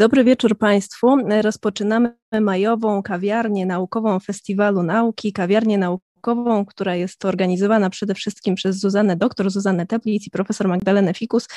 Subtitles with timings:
[0.00, 1.16] Dobry wieczór Państwu.
[1.42, 8.80] Rozpoczynamy majową kawiarnię naukową Festiwalu Nauki, kawiarnię naukową naukową, która jest organizowana przede wszystkim przez
[8.80, 11.48] Zuzannę, doktor Zuzannę Teplic i profesor Magdalenę Fikus,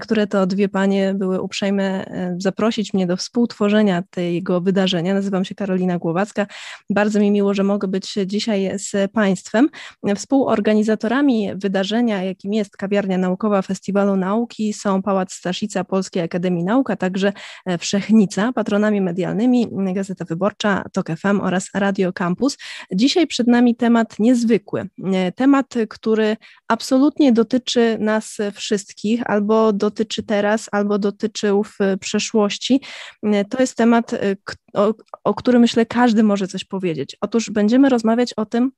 [0.00, 5.14] które to dwie panie były uprzejme e, zaprosić mnie do współtworzenia tego wydarzenia.
[5.14, 6.46] Nazywam się Karolina Głowacka.
[6.90, 9.68] Bardzo mi miło, że mogę być dzisiaj z Państwem.
[10.16, 16.96] Współorganizatorami wydarzenia, jakim jest kawiarnia naukowa Festiwalu Nauki są Pałac Staszica Polskiej Akademii Nauk, a
[16.96, 17.32] także
[17.66, 22.58] e, Wszechnica, patronami medialnymi Gazeta Wyborcza, TOK FM oraz Radio Campus.
[22.92, 24.88] Dzisiaj przed nami temat temat niezwykły.
[25.04, 26.36] E, temat, który
[26.68, 32.80] absolutnie dotyczy nas wszystkich, albo dotyczy teraz, albo dotyczył w przeszłości.
[33.22, 34.36] E, to jest temat, e,
[34.74, 37.16] o, o którym myślę każdy może coś powiedzieć.
[37.20, 38.72] Otóż będziemy rozmawiać o tym,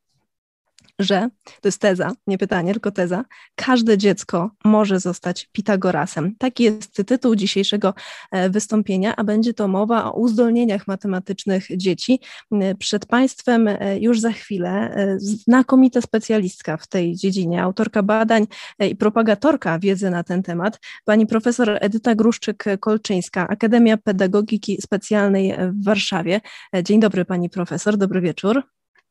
[0.98, 6.34] że, to jest teza, nie pytanie, tylko teza, każde dziecko może zostać Pitagorasem.
[6.38, 7.94] Taki jest tytuł dzisiejszego
[8.30, 12.20] e, wystąpienia, a będzie to mowa o uzdolnieniach matematycznych dzieci.
[12.52, 14.72] E, przed Państwem e, już za chwilę
[15.18, 18.46] znakomita specjalistka w tej dziedzinie, autorka badań
[18.78, 26.40] i propagatorka wiedzy na ten temat, pani profesor Edyta Gruszczyk-Kolczyńska, Akademia Pedagogiki Specjalnej w Warszawie.
[26.82, 28.62] Dzień dobry pani profesor, dobry wieczór.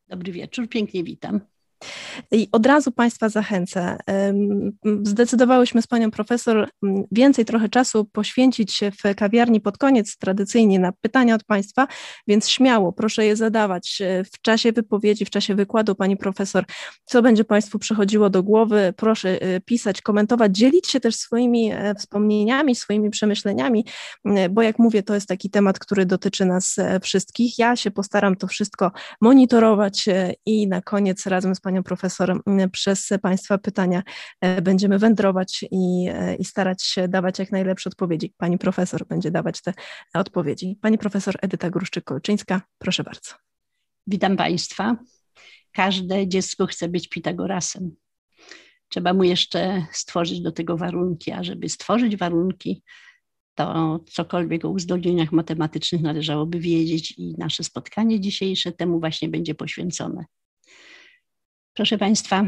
[0.08, 1.40] Dobry wieczór, pięknie witam.
[2.30, 3.96] I od razu Państwa zachęcę.
[5.02, 6.68] Zdecydowałyśmy z Panią Profesor
[7.12, 11.86] więcej trochę czasu poświęcić w kawiarni pod koniec tradycyjnie na pytania od Państwa,
[12.26, 16.64] więc śmiało proszę je zadawać e, w czasie wypowiedzi, w czasie wykładu Pani Profesor,
[17.04, 18.94] co będzie Państwu przychodziło do głowy.
[18.96, 23.84] Proszę e, pisać, komentować, dzielić się też swoimi e, wspomnieniami, swoimi przemyśleniami,
[24.50, 27.58] bo jak mówię, to jest taki temat, który dotyczy nas wszystkich.
[27.58, 30.08] Ja się postaram to wszystko monitorować
[30.46, 32.40] i na koniec razem z Panią panią profesor,
[32.72, 34.02] przez Państwa pytania
[34.40, 38.34] e, będziemy wędrować i, e, i starać się dawać jak najlepsze odpowiedzi.
[38.36, 39.72] Pani profesor będzie dawać te
[40.14, 40.78] odpowiedzi.
[40.80, 43.30] Pani profesor Edyta Gruszczyk-Kolczyńska, proszę bardzo.
[44.06, 44.96] Witam Państwa.
[45.72, 47.96] Każde dziecko chce być Pitagorasem.
[48.88, 52.82] Trzeba mu jeszcze stworzyć do tego warunki, a żeby stworzyć warunki,
[53.54, 60.24] to cokolwiek o uzdolnieniach matematycznych należałoby wiedzieć i nasze spotkanie dzisiejsze temu właśnie będzie poświęcone.
[61.74, 62.44] Proszę Państwa,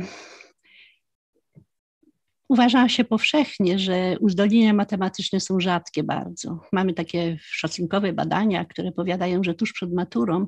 [2.48, 6.60] uważa się powszechnie, że uzdolnienia matematyczne są rzadkie bardzo.
[6.72, 10.46] Mamy takie szacunkowe badania, które powiadają, że tuż przed maturą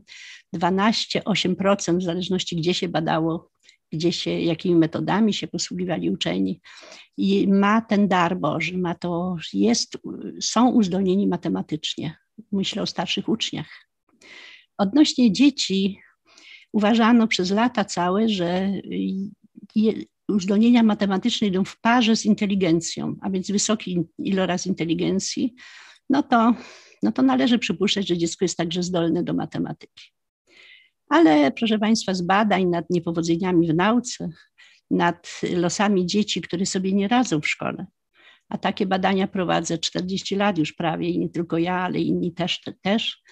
[0.56, 3.50] 12-8%, w zależności gdzie się badało,
[3.92, 6.60] gdzie się, jakimi metodami się posługiwali uczeni,
[7.16, 9.98] i ma ten dar Boży, ma to, jest,
[10.41, 12.16] są uzdolnieni matematycznie.
[12.53, 13.88] Myślę o starszych uczniach.
[14.78, 15.98] Odnośnie dzieci,
[16.76, 18.72] uważano przez lata całe, że
[20.28, 25.54] uzdolnienia matematyczne idą w parze z inteligencją, a więc wysoki iloraz inteligencji,
[26.10, 26.54] no to,
[27.03, 30.12] no to należy przypuszczać, że dziecko jest także zdolne do matematyki.
[31.09, 34.28] Ale proszę Państwa, z badań nad niepowodzeniami w nauce,
[34.91, 37.87] nad losami dzieci, które sobie nie radzą w szkole,
[38.49, 42.61] a takie badania prowadzę 40 lat już prawie i nie tylko ja, ale inni też,
[42.83, 43.23] też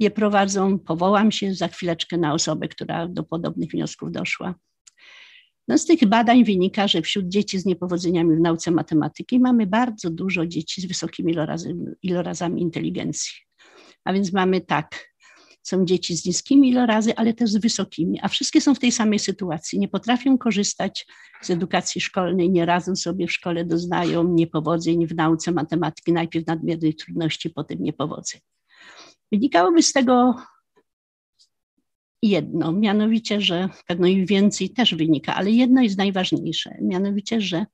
[0.00, 0.78] je prowadzą.
[0.78, 4.54] Powołam się za chwileczkę na osobę, która do podobnych wniosków doszła.
[5.68, 10.10] No z tych badań wynika, że wśród dzieci z niepowodzeniami w nauce matematyki mamy bardzo
[10.10, 13.32] dużo dzieci z wysokimi ilorazami, ilorazami inteligencji.
[14.04, 15.15] A więc mamy tak,
[15.66, 19.18] są dzieci z niskimi ilorazy, ale też z wysokimi, a wszystkie są w tej samej
[19.18, 19.78] sytuacji.
[19.78, 21.06] Nie potrafią korzystać
[21.42, 26.96] z edukacji szkolnej, nie radzą sobie w szkole, doznają niepowodzeń w nauce matematyki, najpierw nadmiernych
[26.96, 28.40] trudności, potem niepowodzeń.
[29.32, 30.34] Wynikałoby z tego
[32.22, 37.66] jedno, mianowicie, że pewno i więcej też wynika, ale jedno jest najważniejsze, mianowicie, że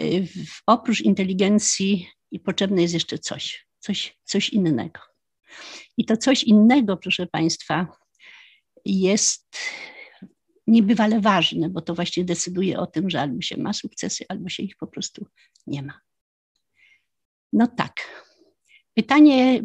[0.00, 0.28] y,
[0.66, 2.08] oprócz inteligencji
[2.44, 5.15] potrzebne jest jeszcze coś, coś, coś innego.
[5.96, 7.86] I to coś innego, proszę Państwa,
[8.84, 9.58] jest
[10.66, 14.62] niebywale ważne, bo to właśnie decyduje o tym, że albo się ma sukcesy, albo się
[14.62, 15.26] ich po prostu
[15.66, 16.00] nie ma.
[17.52, 18.24] No tak.
[18.94, 19.64] Pytanie,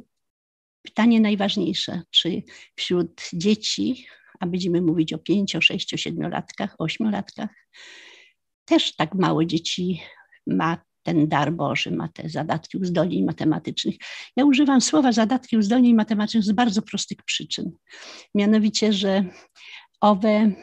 [0.82, 2.44] pytanie najważniejsze, czy
[2.76, 4.06] wśród dzieci,
[4.40, 7.50] a będziemy mówić o 5, 6, 7 latkach, 8 latkach,
[8.66, 10.02] też tak mało dzieci
[10.48, 13.96] ma ten dar Boży, ma te zadatki uzdolnień matematycznych.
[14.36, 17.72] Ja używam słowa zadatki uzdolnień matematycznych z bardzo prostych przyczyn.
[18.36, 19.26] Mianowicie, że
[20.02, 20.56] owe mm,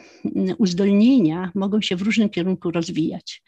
[0.57, 3.43] uzdolnienia mogą się w różnym kierunku rozwijać.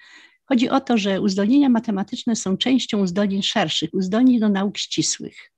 [0.45, 5.51] Chodzi o to, że uzdolnienia matematyczne są częścią uzdolnień szerszych, uzdolnień do nauk ścisłych.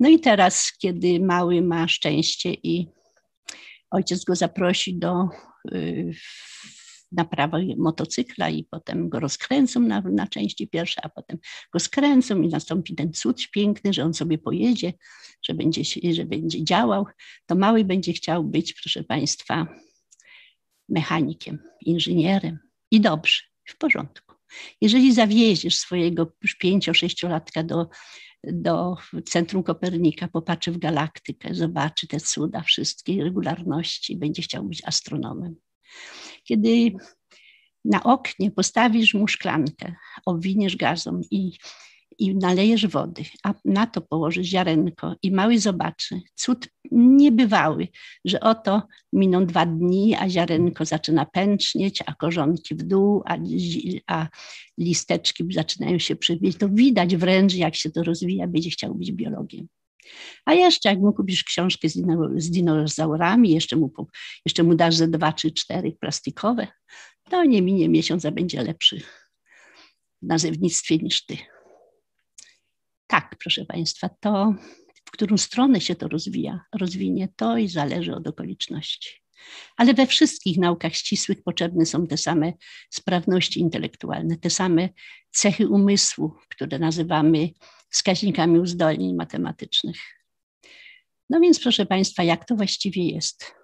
[0.00, 2.88] No i teraz, kiedy mały ma szczęście i
[3.90, 5.28] ojciec go zaprosi do
[5.72, 6.12] y,
[7.12, 11.38] naprawa motocykla i potem go rozkręcą na, na części pierwsze, a potem
[11.72, 14.92] go skręcą i nastąpi ten cud piękny, że on sobie pojedzie,
[15.42, 15.82] że będzie,
[16.12, 17.06] że będzie działał,
[17.46, 19.66] to mały będzie chciał być, proszę Państwa,
[20.88, 22.58] mechanikiem, inżynierem
[22.90, 24.34] i dobrze, w porządku.
[24.80, 27.88] Jeżeli zawieziesz swojego już pięcio-sześciolatka do,
[28.44, 35.56] do Centrum Kopernika, popatrzy w galaktykę, zobaczy te cuda, wszystkie regularności, będzie chciał być astronomem.
[36.44, 36.92] Kiedy
[37.84, 39.94] na oknie postawisz mu szklankę,
[40.26, 41.52] obwiniesz gazą i
[42.18, 47.88] i nalejesz wody, a na to położysz ziarenko i mały zobaczy, cud niebywały,
[48.24, 53.36] że oto miną dwa dni, a ziarenko zaczyna pęcznieć, a korzonki w dół, a,
[54.06, 54.28] a
[54.78, 56.56] listeczki zaczynają się przybijać.
[56.56, 59.68] To widać wręcz, jak się to rozwija, będzie chciał być biologiem.
[60.44, 61.98] A jeszcze jak mu kupisz książkę z,
[62.36, 63.92] z dinozaurami, jeszcze mu,
[64.46, 66.66] jeszcze mu dasz ze dwa czy cztery plastikowe,
[67.30, 69.00] to nie minie miesiąc, a będzie lepszy
[70.22, 71.36] w nazewnictwie niż ty
[73.12, 74.54] tak, proszę Państwa, to
[75.04, 79.10] w którą stronę się to rozwija, rozwinie, to i zależy od okoliczności.
[79.76, 82.52] Ale we wszystkich naukach ścisłych potrzebne są te same
[82.90, 84.88] sprawności intelektualne, te same
[85.30, 87.48] cechy umysłu, które nazywamy
[87.92, 89.96] wskaźnikami uzdolnień matematycznych.
[91.30, 93.54] No więc, proszę Państwa, jak to właściwie jest?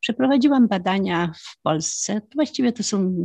[0.00, 2.20] Przeprowadziłam badania w Polsce.
[2.34, 3.16] Właściwie to są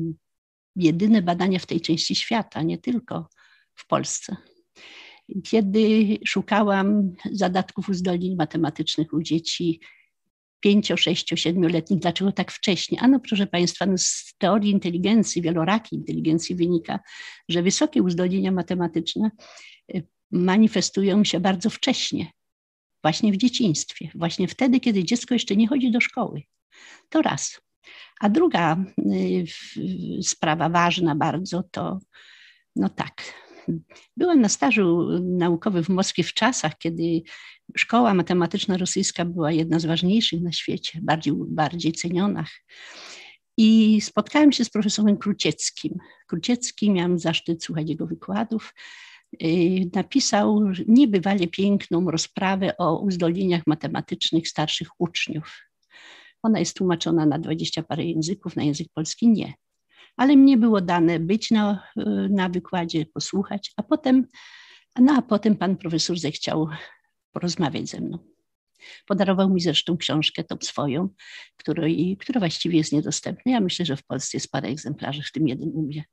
[0.75, 3.29] jedyne badania w tej części świata, nie tylko
[3.75, 4.35] w Polsce
[5.43, 9.79] kiedy szukałam zadatków uzdolnień matematycznych u dzieci
[10.59, 11.99] pięcio, sześcio, siedmioletnich.
[11.99, 13.01] Dlaczego tak wcześnie?
[13.01, 16.99] Ano proszę Państwa, no z teorii inteligencji, wielorakiej inteligencji wynika,
[17.49, 19.31] że wysokie uzdolnienia matematyczne
[20.31, 22.31] manifestują się bardzo wcześnie,
[23.03, 26.43] właśnie w dzieciństwie, właśnie wtedy, kiedy dziecko jeszcze nie chodzi do szkoły.
[27.09, 27.61] To raz.
[28.19, 29.45] A druga y,
[30.23, 31.99] sprawa ważna bardzo to,
[32.75, 33.23] no tak,
[34.17, 37.21] Byłem na stażu naukowym w Moskwie w czasach, kiedy
[37.77, 42.47] szkoła matematyczna rosyjska była jedna z ważniejszych na świecie, bardziej, bardziej cenionych.
[43.57, 45.97] I spotkałem się z profesorem Krucieckim.
[46.27, 48.73] Kruciecki, miałem zaszczyt słuchać jego wykładów.
[49.43, 55.61] Y, napisał niebywale piękną rozprawę o uzdolnieniach matematycznych starszych uczniów.
[56.43, 59.53] Ona jest tłumaczona na dwadzieścia parę języków, na język polski nie
[60.17, 61.87] ale mnie było dane być na,
[62.29, 64.27] na wykładzie, posłuchać, a potem,
[64.99, 66.67] no a potem pan profesor zechciał
[67.31, 68.17] porozmawiać ze mną.
[69.07, 71.09] Podarował mi zresztą książkę, tą swoją,
[71.57, 73.51] której, która właściwie jest niedostępna.
[73.51, 76.03] Ja myślę, że w Polsce jest parę egzemplarzy, w tym jeden u mnie.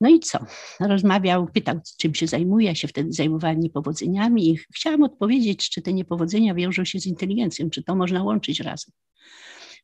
[0.00, 0.38] No i co?
[0.80, 2.66] Rozmawiał, pytał, czym się zajmuje.
[2.66, 7.70] Ja się wtedy zajmowałam niepowodzeniami i chciałam odpowiedzieć, czy te niepowodzenia wiążą się z inteligencją,
[7.70, 8.92] czy to można łączyć razem.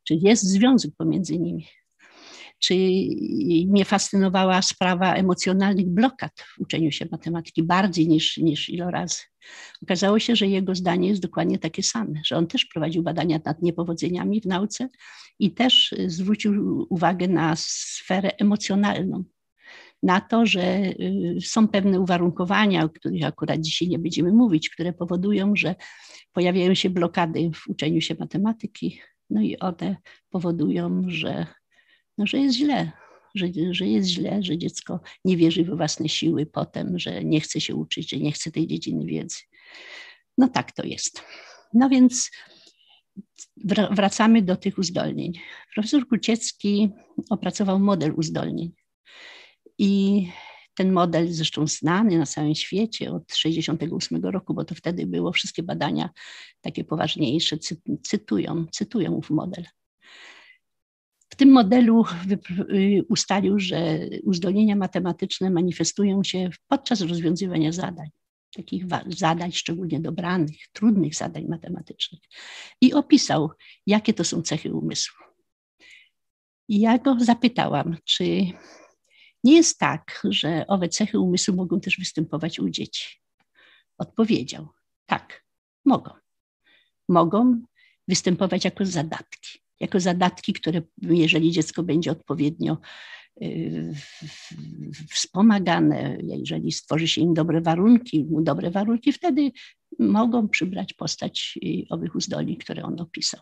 [0.04, 1.66] Czy jest związek pomiędzy nimi
[2.58, 2.74] czy
[3.66, 9.22] mnie fascynowała sprawa emocjonalnych blokad w uczeniu się matematyki bardziej niż, niż ilorazy.
[9.82, 13.62] Okazało się, że jego zdanie jest dokładnie takie same, że on też prowadził badania nad
[13.62, 14.88] niepowodzeniami w nauce
[15.38, 19.24] i też zwrócił uwagę na sferę emocjonalną
[20.06, 24.92] na to, że y, są pewne uwarunkowania, o których akurat dzisiaj nie będziemy mówić, które
[24.92, 25.74] powodują, że
[26.32, 29.96] pojawiają się blokady w uczeniu się matematyki, no i one
[30.30, 31.46] powodują, że
[32.18, 32.92] no, że jest źle,
[33.34, 37.60] że, że jest źle, że dziecko nie wierzy we własne siły potem, że nie chce
[37.60, 39.38] się uczyć, że nie chce tej dziedziny wiedzy.
[40.38, 41.22] No tak to jest.
[41.74, 42.30] No więc
[43.90, 45.32] wracamy do tych uzdolnień.
[45.74, 46.90] Profesor Kuciecki
[47.30, 48.72] opracował model uzdolnień
[49.78, 50.26] i
[50.74, 55.62] ten model zresztą znany na całym świecie od 1968 roku, bo to wtedy było wszystkie
[55.62, 56.10] badania
[56.60, 57.56] takie poważniejsze,
[58.02, 59.64] cytują, cytują ów model.
[61.28, 62.04] W tym modelu
[62.70, 68.08] y, ustalił, że uzdolnienia matematyczne manifestują się podczas rozwiązywania zadań,
[68.56, 72.20] takich zadań szczególnie dobranych, trudnych zadań matematycznych.
[72.80, 73.50] I opisał,
[73.86, 75.24] jakie to są cechy umysłu.
[76.68, 78.24] I ja go zapytałam, czy
[79.44, 83.20] nie jest tak, że owe cechy umysłu mogą też występować u dzieci.
[83.98, 84.68] Odpowiedział,
[85.06, 85.44] tak,
[85.84, 86.10] mogą.
[87.08, 87.62] Mogą
[88.08, 92.78] występować jako zadatki jako zadatki, które jeżeli dziecko będzie odpowiednio
[93.42, 93.94] y,
[95.10, 99.52] wspomagane, jeżeli stworzy się im dobre warunki, dobre warunki, wtedy
[99.98, 103.40] mogą przybrać postać y, owych uzdolnień, które on opisał.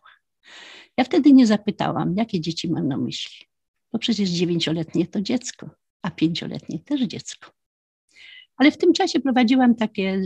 [0.97, 3.47] Ja wtedy nie zapytałam, jakie dzieci mam na myśli,
[3.93, 5.71] bo przecież dziewięcioletnie to dziecko,
[6.05, 7.51] a pięcioletnie też dziecko.
[8.57, 10.23] Ale w tym czasie prowadziłam takie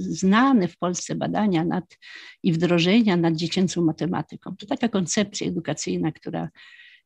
[0.00, 1.98] znane w Polsce badania nad,
[2.42, 4.56] i wdrożenia nad dziecięcą matematyką.
[4.56, 6.48] To taka koncepcja edukacyjna, która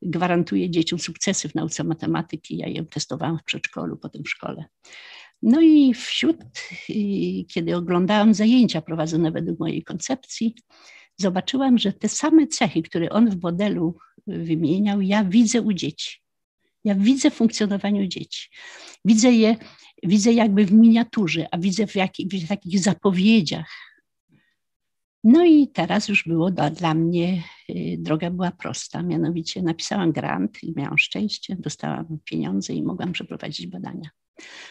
[0.03, 2.57] gwarantuje dzieciom sukcesy w nauce matematyki.
[2.57, 4.65] Ja ją testowałam w przedszkolu, potem w szkole.
[5.43, 6.37] No i wśród,
[7.49, 10.55] kiedy oglądałam zajęcia prowadzone według mojej koncepcji,
[11.17, 16.24] zobaczyłam, że te same cechy, które on w modelu wymieniał, ja widzę u dzieci.
[16.85, 18.49] Ja widzę w funkcjonowaniu dzieci.
[19.05, 19.57] Widzę je,
[20.03, 23.71] widzę jakby w miniaturze, a widzę w, w takich zapowiedziach.
[25.25, 30.63] No i teraz już było dla, dla mnie, y, droga była prosta, mianowicie napisałam grant
[30.63, 34.11] i miałam szczęście, dostałam pieniądze i mogłam przeprowadzić badania.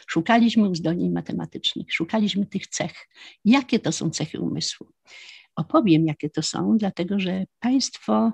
[0.08, 3.10] Szukaliśmy uzdolnień matematycznych, szukaliśmy tych cech.
[3.46, 4.88] Jakie to są cechy umysłu?
[5.56, 8.34] Opowiem, jakie to są, dlatego że Państwo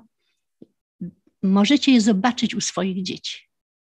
[1.43, 3.48] możecie je zobaczyć u swoich dzieci.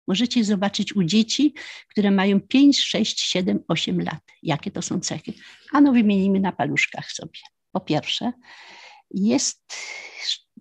[0.09, 1.55] Możecie zobaczyć u dzieci,
[1.89, 4.21] które mają 5, 6, 7, 8 lat.
[4.43, 5.33] Jakie to są cechy?
[5.73, 7.41] Ano wymienimy na paluszkach sobie.
[7.73, 8.33] Po pierwsze,
[9.11, 9.75] jest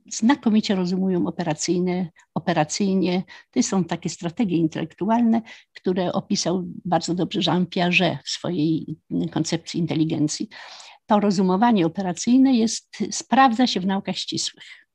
[0.10, 3.24] znakomicie rozumują operacyjne, operacyjnie.
[3.52, 5.42] To są takie strategie intelektualne,
[5.74, 8.98] które opisał bardzo dobrze Jean Piaget w swojej
[9.32, 10.50] koncepcji inteligencji.
[11.06, 14.88] To rozumowanie operacyjne jest, sprawdza się w naukach ścisłych.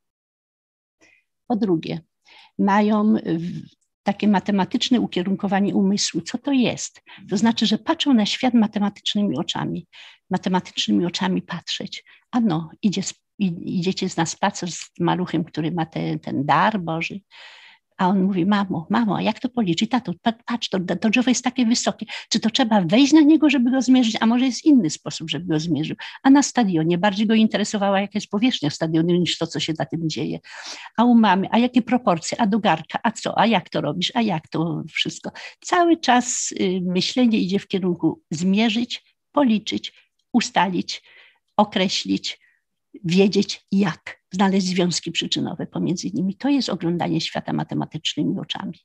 [1.46, 2.00] Po drugie,
[2.58, 3.14] mają
[4.06, 6.20] takie matematyczne ukierunkowanie umysłu.
[6.20, 7.02] Co to jest?
[7.30, 9.86] To znaczy, że patrzą na świat matematycznymi oczami.
[10.30, 12.04] Matematycznymi oczami patrzeć.
[12.30, 13.02] A no, idzie,
[13.38, 17.20] idziecie na spacer z maluchem, który ma te, ten dar Boży.
[17.98, 19.90] A on mówi, mamo, mamo, a jak to policzyć?
[19.90, 20.12] Tato,
[20.44, 22.06] patrz, to, to drzewo jest takie wysokie.
[22.28, 24.16] Czy to trzeba wejść na niego, żeby go zmierzyć?
[24.20, 25.96] A może jest inny sposób, żeby go zmierzył?
[26.22, 29.84] A na stadionie bardziej go interesowała jaka jest powierzchnia stadionu niż to, co się na
[29.84, 30.38] tym dzieje.
[30.96, 32.40] A u mamy, a jakie proporcje?
[32.40, 32.98] A do garka?
[33.02, 33.38] A co?
[33.38, 34.12] A jak to robisz?
[34.14, 35.30] A jak to wszystko?
[35.60, 39.92] Cały czas y, myślenie idzie w kierunku zmierzyć, policzyć,
[40.32, 41.02] ustalić,
[41.56, 42.40] określić,
[43.04, 46.34] wiedzieć jak znaleźć związki przyczynowe pomiędzy nimi.
[46.34, 48.78] To jest oglądanie świata matematycznymi oczami.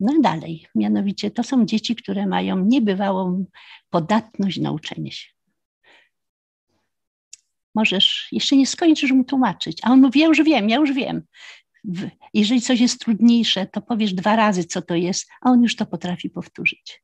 [0.00, 3.44] No i dalej, mianowicie to są dzieci, które mają niebywałą
[3.90, 5.28] podatność na uczenie się.
[7.74, 11.22] Możesz, jeszcze nie skończysz mu tłumaczyć, a on mówi, ja już wiem, ja już wiem.
[12.34, 15.86] Jeżeli coś jest trudniejsze, to powiesz dwa razy, co to jest, a on już to
[15.86, 17.02] potrafi powtórzyć.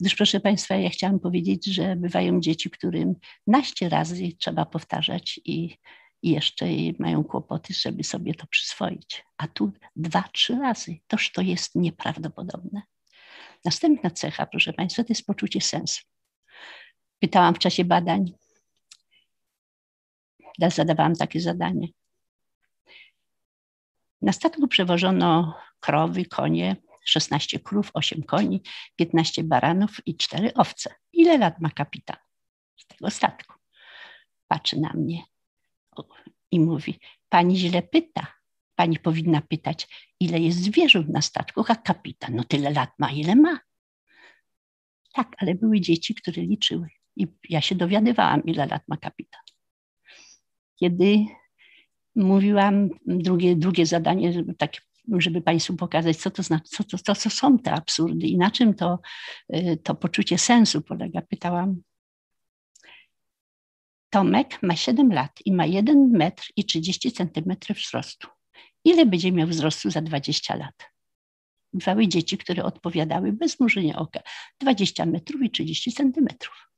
[0.00, 3.14] Gdyż, proszę Państwa, ja chciałam powiedzieć, że bywają dzieci, którym
[3.46, 5.78] naście razy trzeba powtarzać i,
[6.26, 6.66] i jeszcze
[6.98, 9.24] mają kłopoty, żeby sobie to przyswoić.
[9.36, 10.96] A tu dwa, trzy razy.
[11.06, 12.82] Toż to jest nieprawdopodobne.
[13.64, 16.02] Następna cecha, proszę Państwa, to jest poczucie sensu.
[17.18, 18.32] Pytałam w czasie badań,
[20.68, 21.88] zadawałam takie zadanie.
[24.22, 28.62] Na statku przewożono krowy, konie, 16 krów, 8 koni,
[28.96, 30.94] 15 baranów i 4 owce.
[31.12, 32.16] Ile lat ma kapitan
[32.76, 33.54] z tego statku?
[34.48, 35.35] Patrzy na mnie
[36.50, 36.98] i mówi:
[37.28, 38.26] Pani źle pyta.
[38.74, 39.88] Pani powinna pytać,
[40.20, 43.60] ile jest zwierząt na statku, a kapitan, no tyle lat ma, ile ma.
[45.12, 46.88] Tak, ale były dzieci, które liczyły.
[47.16, 49.40] I ja się dowiadywałam, ile lat ma kapitan.
[50.80, 51.24] Kiedy
[52.14, 54.80] mówiłam, drugie, drugie zadanie, takie
[55.18, 58.50] żeby Państwu pokazać, co to znaczy, co, to, to, co są te absurdy i na
[58.50, 58.98] czym to,
[59.54, 61.22] y, to poczucie sensu polega.
[61.22, 61.82] Pytałam.
[64.10, 68.28] Tomek ma 7 lat i ma 1 metr i 30 centymetrów wzrostu.
[68.84, 70.74] Ile będzie miał wzrostu za 20 lat?
[71.72, 74.20] Bywały dzieci, które odpowiadały bez mrużenia oka
[74.60, 76.70] 20 metrów i 30 centymetrów.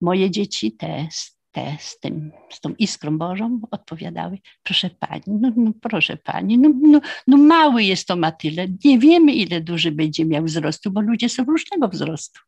[0.00, 1.08] Moje dzieci te
[1.52, 6.70] te z, tym, z tą iskrą Bożą odpowiadały, proszę pani, no, no proszę pani, no,
[6.82, 11.00] no, no mały jest to ma tyle, nie wiemy ile duży będzie miał wzrostu, bo
[11.00, 12.40] ludzie są różnego wzrostu.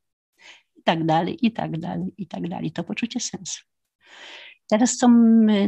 [0.80, 2.72] I tak dalej, i tak dalej, i tak dalej.
[2.72, 3.60] To poczucie sensu.
[4.70, 5.08] Teraz są,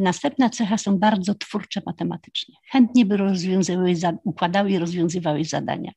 [0.01, 2.55] następna cecha są bardzo twórcze matematycznie.
[2.71, 5.93] Chętnie by rozwiązywały, układały i rozwiązywały zadania.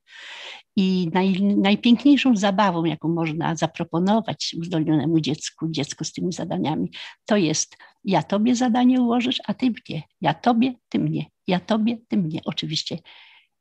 [0.75, 6.91] I naj, najpiękniejszą zabawą, jaką można zaproponować uzdolnionemu dziecku, dziecku z tymi zadaniami,
[7.25, 10.03] to jest ja tobie zadanie ułożysz, a ty mnie.
[10.21, 11.25] Ja tobie, ty mnie.
[11.47, 12.39] Ja tobie, ty mnie.
[12.45, 12.97] Oczywiście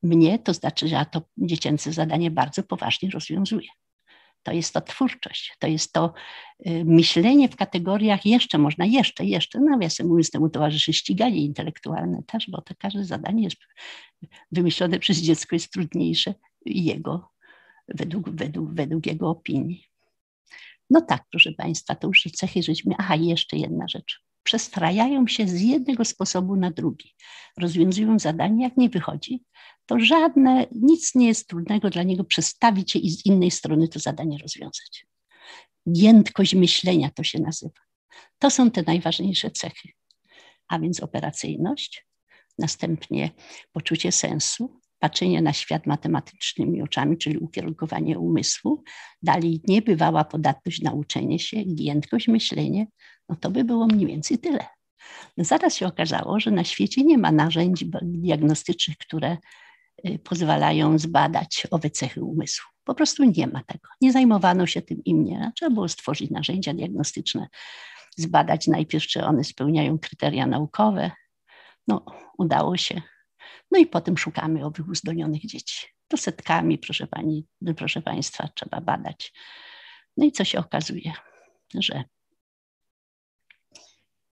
[0.03, 3.69] mnie, to znaczy, że ja to dziecięce zadanie bardzo poważnie rozwiązuję.
[4.45, 6.15] To jest to twórczość, to jest to
[6.67, 12.51] y, myślenie w kategoriach jeszcze, można jeszcze, jeszcze, nawiasem mówiąc, temu towarzyszy ściganie intelektualne też,
[12.51, 13.57] bo to każde zadanie jest
[14.53, 16.35] wymyślone przez dziecko jest trudniejsze
[16.67, 17.31] jego,
[17.89, 19.87] według, według, według jego opinii.
[20.91, 22.95] No tak, proszę Państwa, to już cechy żeśmy.
[22.99, 24.24] Aha, jeszcze jedna rzecz.
[24.45, 27.15] Przestrajają się z jednego sposobu na drugi.
[27.59, 29.43] Rozwiązują zadanie, jak nie wychodzi,
[29.87, 33.99] to żadne, nic nie jest trudnego dla niego przestawić się i z innej strony to
[33.99, 35.07] zadanie rozwiązać.
[35.93, 37.81] Giętkość myślenia to się nazywa.
[38.39, 39.89] To są te najważniejsze cechy.
[40.69, 42.07] A więc operacyjność,
[42.59, 43.31] następnie
[43.73, 48.83] poczucie sensu, patrzenie na świat matematycznymi oczami, czyli ukierunkowanie umysłu,
[49.23, 52.87] dalej niebywała podatność na uczenie się, giętkość myślenie,
[53.29, 54.67] no to by było mniej więcej tyle.
[55.39, 59.37] Zaraz się okazało, że na świecie nie ma narzędzi diagnostycznych, które
[60.07, 62.71] y, pozwalają zbadać owe cechy umysłu.
[62.85, 63.89] Po prostu nie ma tego.
[64.01, 65.53] Nie zajmowano się tym im nie.
[65.57, 67.49] Trzeba było stworzyć narzędzia diagnostyczne,
[68.17, 71.11] zbadać najpierw, czy one spełniają kryteria naukowe.
[71.89, 72.05] No,
[72.39, 73.03] udało się.
[73.71, 75.87] No i potem szukamy owych uzdolnionych dzieci.
[76.09, 79.33] To setkami, proszę, pani, proszę Państwa, trzeba badać.
[80.17, 81.13] No i co się okazuje?
[81.75, 82.05] Że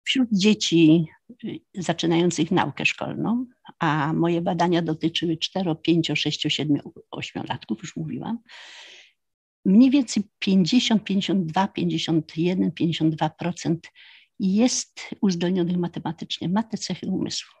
[0.03, 1.05] wśród dzieci
[1.43, 3.45] y, zaczynających naukę szkolną,
[3.79, 6.79] a moje badania dotyczyły 4, 5, 6, 7,
[7.11, 8.39] 8 latków, już mówiłam,
[9.65, 13.77] mniej więcej 50, 52, 51, 52%
[14.39, 17.53] jest uzdolnionych matematycznie, ma te cechy umysłu.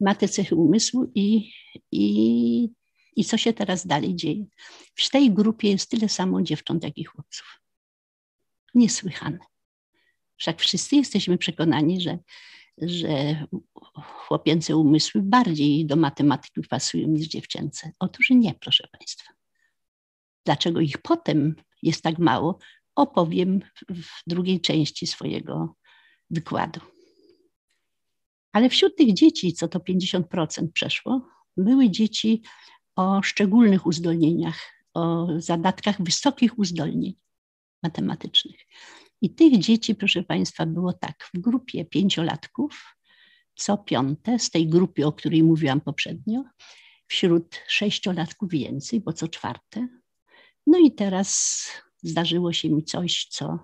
[0.00, 1.52] Ma te cechy umysłu i,
[1.92, 2.68] i,
[3.16, 4.46] i co się teraz dalej dzieje?
[4.94, 7.60] W tej grupie jest tyle samo dziewcząt, jak i chłopców.
[8.74, 9.38] Niesłychane.
[10.36, 12.18] Wszak wszyscy jesteśmy przekonani, że,
[12.78, 13.46] że
[14.02, 17.92] chłopięce umysły bardziej do matematyki pasują niż dziewczęce.
[17.98, 19.32] Otóż nie, proszę Państwa.
[20.44, 22.58] Dlaczego ich potem jest tak mało,
[22.94, 25.76] opowiem w drugiej części swojego
[26.30, 26.80] wykładu.
[28.52, 32.42] Ale wśród tych dzieci, co to 50% przeszło, były dzieci
[32.96, 34.58] o szczególnych uzdolnieniach,
[34.94, 37.14] o zadatkach wysokich uzdolnień
[37.82, 38.56] matematycznych.
[39.22, 42.96] I tych dzieci, proszę Państwa, było tak, w grupie pięciolatków,
[43.54, 46.44] co piąte, z tej grupy, o której mówiłam poprzednio,
[47.06, 49.88] wśród sześciolatków więcej, bo co czwarte.
[50.66, 51.62] No i teraz
[52.02, 53.58] zdarzyło się mi coś, co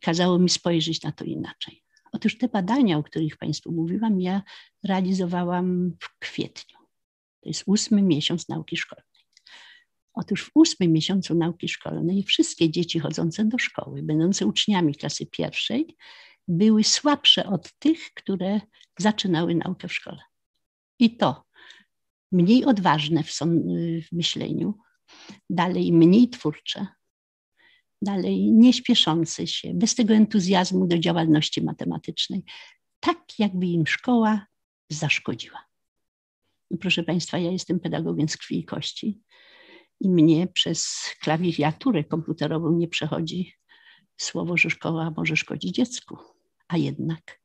[0.00, 1.82] kazało mi spojrzeć na to inaczej.
[2.12, 4.42] Otóż te badania, o których Państwu mówiłam, ja
[4.84, 6.78] realizowałam w kwietniu.
[7.40, 9.11] To jest ósmy miesiąc nauki szkolnej.
[10.14, 15.96] Otóż w ósmym miesiącu nauki szkolnej wszystkie dzieci chodzące do szkoły, będące uczniami klasy pierwszej,
[16.48, 18.60] były słabsze od tych, które
[18.98, 20.20] zaczynały naukę w szkole.
[20.98, 21.44] I to
[22.32, 23.32] mniej odważne w,
[24.08, 24.78] w myśleniu,
[25.50, 26.86] dalej mniej twórcze,
[28.02, 32.44] dalej nie śpieszące się, bez tego entuzjazmu do działalności matematycznej,
[33.00, 34.46] tak jakby im szkoła
[34.90, 35.64] zaszkodziła.
[36.80, 39.20] proszę Państwa, ja jestem pedagogiem z krwi i kości
[40.02, 43.54] i mnie przez klawiaturę komputerową nie przechodzi
[44.16, 46.16] słowo, że szkoła może szkodzić dziecku.
[46.68, 47.40] A jednak,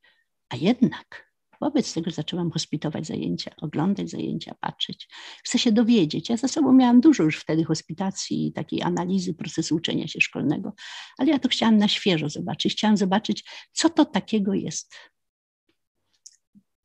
[0.49, 5.09] a jednak, wobec tego zaczęłam hospitować zajęcia, oglądać zajęcia, patrzeć.
[5.43, 6.29] Chcę się dowiedzieć.
[6.29, 10.73] Ja za sobą miałam dużo już wtedy hospitacji i takiej analizy procesu uczenia się szkolnego,
[11.17, 12.73] ale ja to chciałam na świeżo zobaczyć.
[12.73, 14.95] Chciałam zobaczyć, co to takiego jest,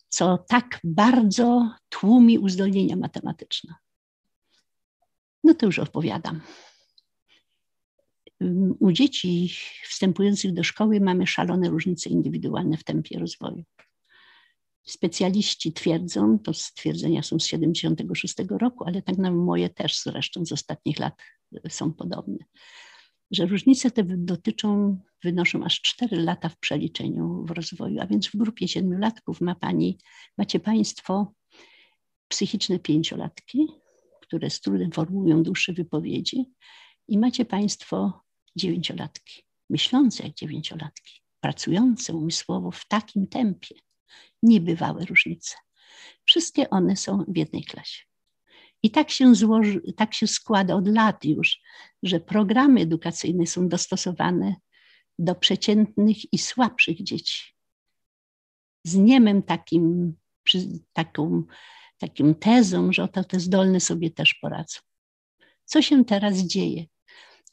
[0.08, 3.74] co tak bardzo tłumi uzdolnienia matematyczne.
[5.44, 6.40] No to już opowiadam.
[8.81, 9.55] U dzieci
[9.88, 13.64] wstępujących do szkoły mamy szalone różnice indywidualne w tempie rozwoju.
[14.85, 20.52] Specjaliści twierdzą, to stwierdzenia są z 76 roku, ale tak na moje też zresztą z
[20.52, 21.14] ostatnich lat
[21.68, 22.38] są podobne,
[23.31, 28.37] że różnice te dotyczą, wynoszą aż 4 lata w przeliczeniu w rozwoju, a więc w
[28.37, 29.98] grupie siedmiolatków ma pani,
[30.38, 31.33] macie Państwo
[32.28, 33.82] psychiczne pięciolatki,
[34.33, 36.51] które z trudem formułują dłuższe wypowiedzi
[37.09, 38.23] i macie Państwo
[38.57, 43.75] dziewięciolatki, myślące jak dziewięciolatki, pracujące umysłowo w takim tempie,
[44.42, 45.57] niebywałe różnice.
[46.25, 48.03] Wszystkie one są w jednej klasie.
[48.83, 51.61] I tak się, złoży, tak się składa od lat już,
[52.03, 54.55] że programy edukacyjne są dostosowane
[55.18, 57.55] do przeciętnych i słabszych dzieci.
[58.85, 60.14] Z niemem takim,
[60.92, 61.45] taką
[62.02, 64.80] takim tezą, że oto te zdolne sobie też poradzą.
[65.64, 66.84] Co się teraz dzieje?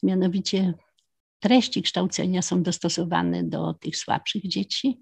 [0.02, 0.74] Mianowicie
[1.40, 5.00] treści kształcenia są dostosowane do tych słabszych dzieci.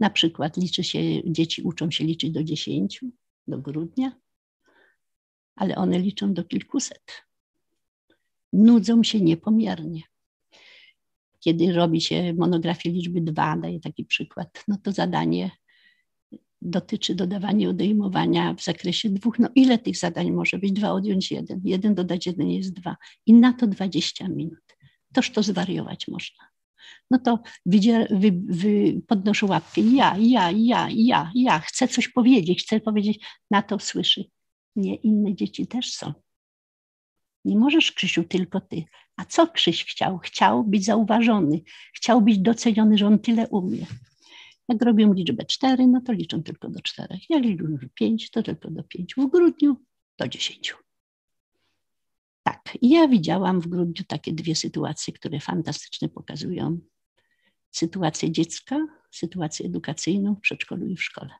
[0.00, 3.06] Na przykład liczy się, dzieci uczą się liczyć do dziesięciu,
[3.46, 4.12] do grudnia,
[5.56, 7.22] ale one liczą do kilkuset.
[8.52, 10.02] Nudzą się niepomiernie.
[11.40, 15.50] Kiedy robi się monografię liczby dwa, daję taki przykład, no to zadanie
[16.62, 19.38] dotyczy dodawania i odejmowania w zakresie dwóch.
[19.38, 20.72] No ile tych zadań może być?
[20.72, 21.60] Dwa odjąć jeden.
[21.64, 22.96] Jeden dodać jeden jest dwa.
[23.26, 24.76] I na to 20 minut.
[25.12, 26.50] Toż to zwariować można.
[27.10, 29.80] No to wy, wy, podnoszę łapkę.
[29.80, 31.58] Ja, ja, ja, ja, ja.
[31.58, 33.26] Chcę coś powiedzieć, chcę powiedzieć.
[33.50, 34.24] Na to słyszy.
[34.76, 36.12] Nie, inne dzieci też są.
[37.44, 38.84] Nie możesz, Krzysiu, tylko ty.
[39.16, 40.18] A co Krzyś chciał?
[40.18, 41.60] Chciał być zauważony,
[41.94, 43.86] chciał być doceniony, że on tyle umie.
[44.70, 47.18] Jak robią liczbę 4, no to liczą tylko do 4.
[47.28, 49.14] Jak liczą 5, to tylko do 5.
[49.14, 49.76] W grudniu
[50.18, 50.74] do 10.
[52.42, 56.78] Tak, ja widziałam w grudniu takie dwie sytuacje, które fantastycznie pokazują
[57.70, 61.30] sytuację dziecka, sytuację edukacyjną w przedszkolu i w szkole.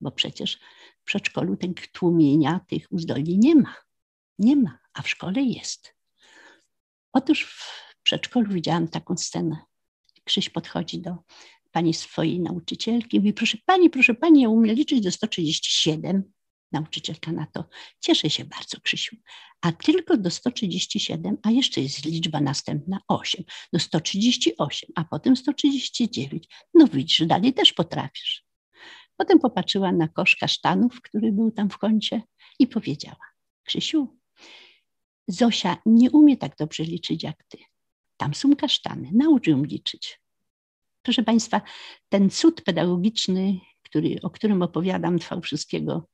[0.00, 0.58] Bo przecież
[1.00, 3.74] w przedszkolu tego tłumienia tych uzdolnień nie ma.
[4.38, 5.94] Nie ma, a w szkole jest.
[7.12, 9.56] Otóż w przedszkolu widziałam taką scenę.
[10.24, 11.16] Krzyś podchodzi do
[11.76, 16.32] pani swojej nauczycielki mówi, proszę pani, proszę pani, ja umiem liczyć do 137.
[16.72, 17.64] Nauczycielka na to,
[18.00, 19.16] cieszę się bardzo, Krzysiu,
[19.60, 26.48] a tylko do 137, a jeszcze jest liczba następna 8, do 138, a potem 139.
[26.74, 28.44] No widzisz, dalej też potrafisz.
[29.16, 32.22] Potem popatrzyła na kosz kasztanów, który był tam w kącie
[32.58, 33.26] i powiedziała,
[33.64, 34.18] Krzysiu,
[35.28, 37.58] Zosia nie umie tak dobrze liczyć jak ty.
[38.16, 40.25] Tam są kasztany, naucz ją liczyć.
[41.06, 41.60] Proszę Państwa,
[42.08, 46.08] ten cud pedagogiczny, który, o którym opowiadam, trwał wszystkiego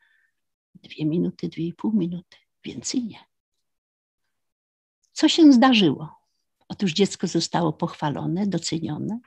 [0.74, 3.18] dwie minuty, dwie i pół minuty, więcej nie.
[5.12, 6.14] Co się zdarzyło?
[6.68, 9.20] Otóż dziecko zostało pochwalone, docenione.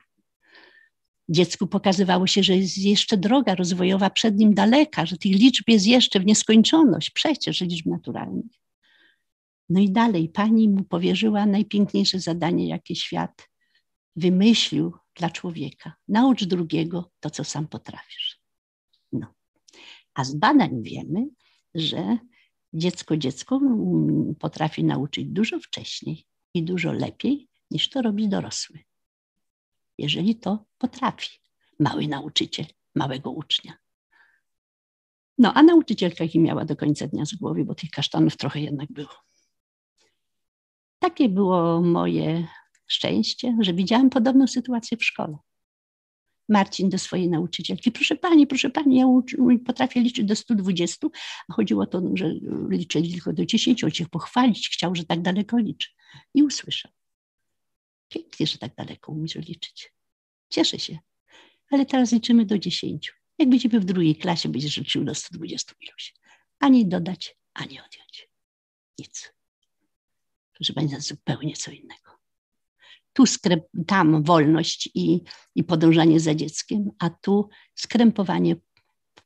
[1.28, 5.86] Dziecku pokazywało się, że jest jeszcze droga rozwojowa przed nim daleka, że tych liczb jest
[5.86, 8.52] jeszcze w nieskończoność, przecież liczb naturalnych.
[9.68, 13.48] No i dalej pani mu powierzyła najpiękniejsze zadanie, jakie świat
[14.16, 15.94] wymyślił dla człowieka.
[16.08, 18.40] Naucz drugiego to, co sam potrafisz.
[19.12, 19.34] No.
[20.14, 21.26] A z badań wiemy,
[21.74, 22.18] że
[22.72, 23.60] dziecko dziecko
[24.38, 28.78] potrafi nauczyć dużo wcześniej i dużo lepiej niż to robi dorosły.
[29.98, 31.38] Jeżeli to potrafi
[31.80, 33.72] mały nauczyciel małego ucznia.
[35.38, 38.92] No, a nauczycielka ich miała do końca dnia z głowy, bo tych kasztanów trochę jednak
[38.92, 39.14] było.
[40.98, 42.48] Takie było moje
[42.86, 45.36] szczęście, że widziałam podobną sytuację w szkole.
[46.48, 49.06] Marcin do swojej nauczycielki, proszę pani, proszę pani, ja
[49.66, 51.08] potrafię liczyć do 120,
[51.48, 52.34] a chodziło o to, że
[52.68, 55.88] liczę tylko do 10, on się pochwalić chciał, że tak daleko liczy.
[56.34, 56.92] I usłyszał.
[58.08, 59.92] Pięknie, że tak daleko umiesz liczyć.
[60.50, 60.98] Cieszę się.
[61.70, 63.12] Ale teraz liczymy do 10.
[63.38, 66.14] Jak będziemy w drugiej klasie, będziesz liczył do 120 iluś.
[66.58, 68.28] Ani dodać, ani odjąć.
[68.98, 69.32] Nic.
[70.52, 72.15] Proszę Państwa, zupełnie co innego
[73.16, 73.24] tu
[73.86, 75.20] tam wolność i,
[75.54, 78.56] i podążanie za dzieckiem, a tu skrępowanie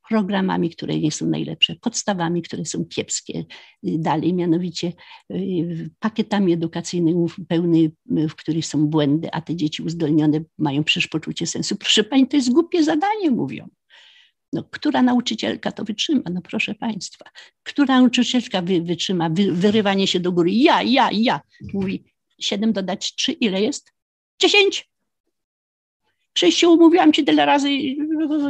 [0.09, 3.45] programami, które nie są najlepsze, podstawami, które są kiepskie
[3.83, 4.93] dalej, mianowicie
[5.31, 11.47] y, pakietami edukacyjnymi pełny, w których są błędy, a te dzieci uzdolnione mają przecież poczucie
[11.47, 11.77] sensu.
[11.77, 13.69] Proszę Pani, to jest głupie zadanie, mówią.
[14.53, 16.23] No, która nauczycielka to wytrzyma?
[16.33, 17.25] No proszę Państwa,
[17.63, 20.51] która nauczycielka wy, wytrzyma wy, wyrywanie się do góry?
[20.51, 21.41] Ja, ja, ja.
[21.75, 22.05] Mówi,
[22.41, 23.93] 7 dodać 3, ile jest?
[24.43, 24.91] 10.
[26.33, 27.71] Krzysiu, mówiłam ci tyle razy,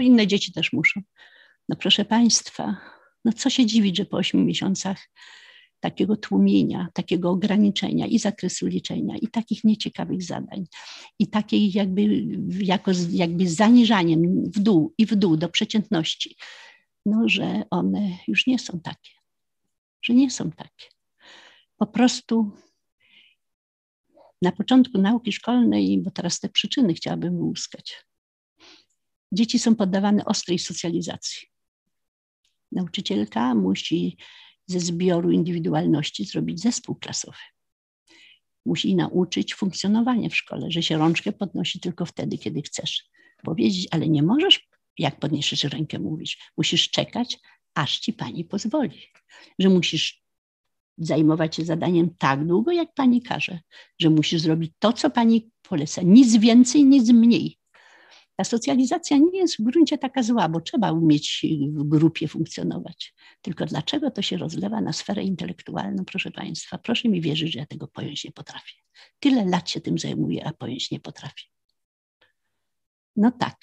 [0.00, 1.00] inne dzieci też muszą.
[1.68, 2.76] No proszę Państwa,
[3.24, 5.08] no co się dziwić, że po 8 miesiącach
[5.80, 10.64] takiego tłumienia, takiego ograniczenia i zakresu liczenia, i takich nieciekawych zadań,
[11.18, 12.26] i takiej jakby,
[12.60, 16.36] jako, jakby zaniżaniem w dół i w dół do przeciętności,
[17.06, 19.12] no, że one już nie są takie,
[20.02, 20.86] że nie są takie.
[21.76, 22.52] Po prostu
[24.42, 28.04] na początku nauki szkolnej, bo teraz te przyczyny chciałabym uzyskać.
[29.32, 31.48] Dzieci są poddawane ostrej socjalizacji.
[32.72, 34.16] Nauczycielka musi
[34.66, 37.38] ze zbioru indywidualności zrobić zespół klasowy.
[38.66, 43.04] Musi nauczyć funkcjonowania w szkole, że się rączkę podnosi tylko wtedy, kiedy chcesz
[43.42, 46.38] powiedzieć, ale nie możesz, jak podniesiesz rękę, mówić.
[46.56, 47.38] Musisz czekać,
[47.74, 49.02] aż ci pani pozwoli.
[49.58, 50.19] Że musisz
[51.00, 53.60] zajmować się zadaniem tak długo, jak pani każe,
[53.98, 56.02] że musisz zrobić to, co pani poleca.
[56.02, 57.56] Nic więcej, nic mniej.
[58.36, 63.14] Ta socjalizacja nie jest w gruncie taka zła, bo trzeba umieć w grupie funkcjonować.
[63.42, 66.78] Tylko dlaczego to się rozlewa na sferę intelektualną, proszę Państwa?
[66.78, 68.74] Proszę mi wierzyć, że ja tego pojąć nie potrafię.
[69.20, 71.44] Tyle lat się tym zajmuję, a pojąć nie potrafię.
[73.16, 73.56] No tak.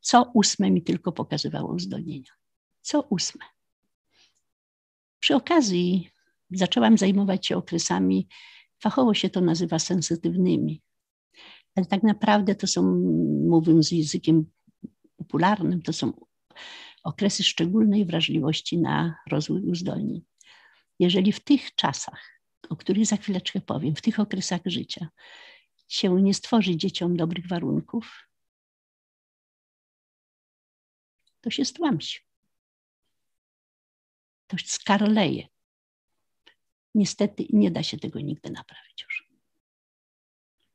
[0.00, 2.32] Co ósme mi tylko pokazywało uzdolnienia.
[2.82, 3.55] Co ósme.
[5.26, 6.10] Przy okazji
[6.50, 8.28] zaczęłam zajmować się okresami,
[8.82, 10.82] fachowo się to nazywa sensytywnymi,
[11.74, 12.82] ale tak naprawdę to są,
[13.48, 14.50] mówiąc językiem
[15.16, 16.12] popularnym, to są
[17.04, 20.22] okresy szczególnej wrażliwości na rozwój uzdolnień.
[20.98, 25.08] Jeżeli w tych czasach, o których za chwileczkę powiem, w tych okresach życia
[25.88, 28.28] się nie stworzy dzieciom dobrych warunków,
[31.40, 32.25] to się stłamsi
[34.46, 35.48] to skarleje.
[36.94, 39.28] Niestety nie da się tego nigdy naprawić już.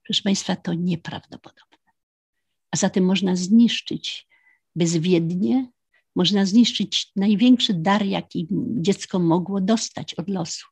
[0.04, 1.78] Proszę Państwa, to nieprawdopodobne.
[2.72, 4.28] A zatem można zniszczyć
[4.76, 5.72] bezwiednie,
[6.16, 10.68] można zniszczyć największy dar, jaki dziecko mogło dostać od losu,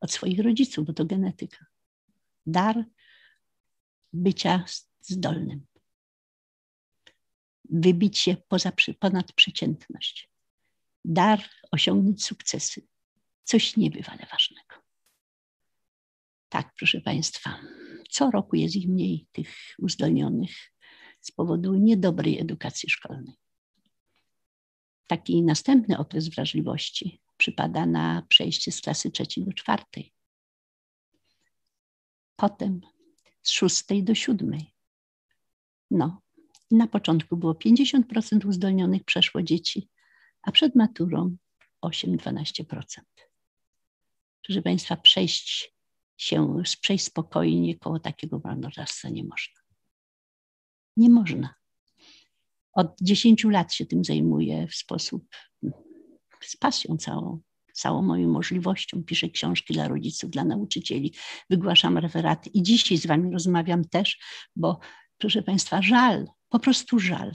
[0.00, 1.66] od swoich rodziców, bo to genetyka.
[2.46, 2.84] Dar
[4.12, 4.64] bycia
[5.00, 5.66] zdolnym.
[7.70, 10.29] Wybić się poza, ponad przeciętność.
[11.04, 12.86] Dar osiągnąć sukcesy.
[13.44, 14.74] Coś niebywale ważnego.
[16.48, 17.60] Tak, proszę Państwa,
[18.10, 20.52] co roku jest ich mniej, tych uzdolnionych,
[21.20, 23.34] z powodu niedobrej edukacji szkolnej.
[25.06, 30.12] Taki następny okres wrażliwości przypada na przejście z klasy trzeciej do czwartej.
[32.36, 32.80] Potem
[33.42, 34.74] z szóstej do siódmej.
[35.90, 36.22] No,
[36.70, 39.88] na początku było 50% uzdolnionych przeszło dzieci,
[40.42, 41.36] a przed maturą
[41.82, 42.84] 8-12%.
[44.42, 45.74] Proszę Państwa, przejść
[46.16, 49.60] się, przejść spokojnie koło takiego marnotrawstwa nie można.
[50.96, 51.54] Nie można.
[52.72, 55.28] Od 10 lat się tym zajmuję w sposób
[56.40, 57.40] z pasją całą,
[57.72, 59.04] całą moją możliwością.
[59.04, 61.14] Piszę książki dla rodziców, dla nauczycieli,
[61.50, 64.18] wygłaszam referaty i dzisiaj z Wami rozmawiam też,
[64.56, 64.78] bo
[65.18, 67.32] proszę Państwa, żal, po prostu żal.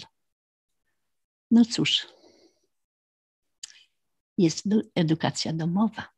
[1.52, 2.08] No cóż,
[4.38, 6.10] jest edukacja domowa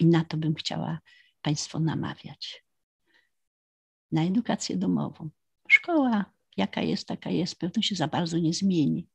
[0.00, 1.00] i na to bym chciała
[1.42, 2.64] Państwo namawiać.
[4.12, 5.30] Na edukację domową.
[5.68, 6.24] Szkoła,
[6.56, 9.08] jaka jest, taka jest, pewno się za bardzo nie zmieni.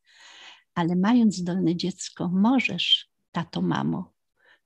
[0.74, 4.14] Ale mając zdolne dziecko, możesz, tato, mamo,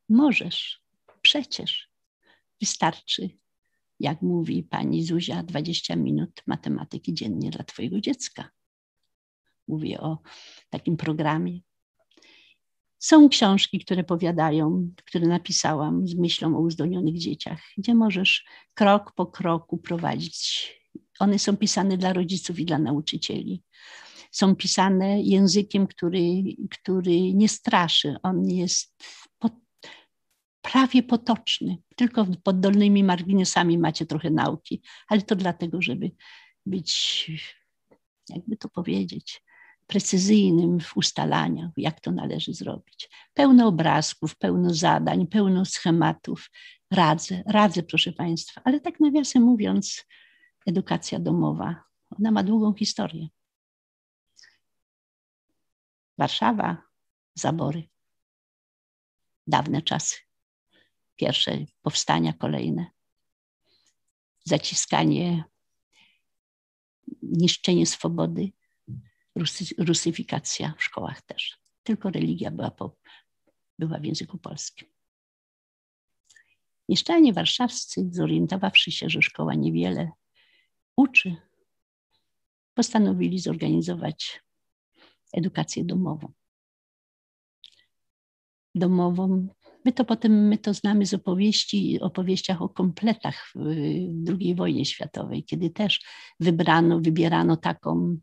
[0.09, 0.81] możesz,
[1.21, 1.89] przecież
[2.61, 3.29] wystarczy,
[3.99, 8.49] jak mówi pani Zuzia, 20 minut matematyki dziennie dla twojego dziecka.
[9.67, 10.19] Mówię o
[10.69, 11.59] takim programie,
[12.99, 19.25] są książki, które powiadają, które napisałam z myślą o uzdolnionych dzieciach, gdzie możesz krok po
[19.25, 20.69] kroku prowadzić.
[21.19, 23.63] One są pisane dla rodziców i dla nauczycieli.
[24.31, 26.21] Są pisane językiem, który,
[26.69, 28.15] który nie straszy.
[28.23, 29.03] On jest
[30.61, 31.77] prawie potoczny.
[31.95, 36.11] Tylko pod dolnymi marginesami macie trochę nauki, ale to dlatego, żeby
[36.65, 37.31] być,
[38.29, 39.41] jakby to powiedzieć,
[39.89, 43.09] precyzyjnym w ustalaniach, jak to należy zrobić.
[43.33, 46.49] Pełno obrazków, pełno zadań, pełno schematów.
[46.91, 50.05] Radzę, radzę, proszę Państwa, ale tak nawiasem mówiąc,
[50.65, 51.83] edukacja domowa,
[52.19, 53.27] ona ma długą historię.
[56.17, 56.77] Warszawa,
[57.35, 57.89] zabory.
[59.47, 60.15] Dawne czasy.
[61.15, 62.85] Pierwsze powstania, kolejne.
[64.43, 65.43] Zaciskanie,
[67.21, 68.51] niszczenie swobody,
[69.77, 71.59] rusyfikacja w szkołach też.
[71.83, 72.95] Tylko religia była, po,
[73.79, 74.87] była w języku polskim.
[76.89, 80.11] Mieszczanie warszawscy, zorientowawszy się, że szkoła niewiele
[80.95, 81.35] uczy,
[82.73, 84.43] postanowili zorganizować
[85.33, 86.31] edukację domową.
[88.75, 89.47] Domową.
[89.85, 93.59] My to potem my to znamy z opowieści, opowieściach o kompletach w
[94.39, 96.01] II wojnie światowej, kiedy też
[96.39, 98.17] wybrano, wybierano taką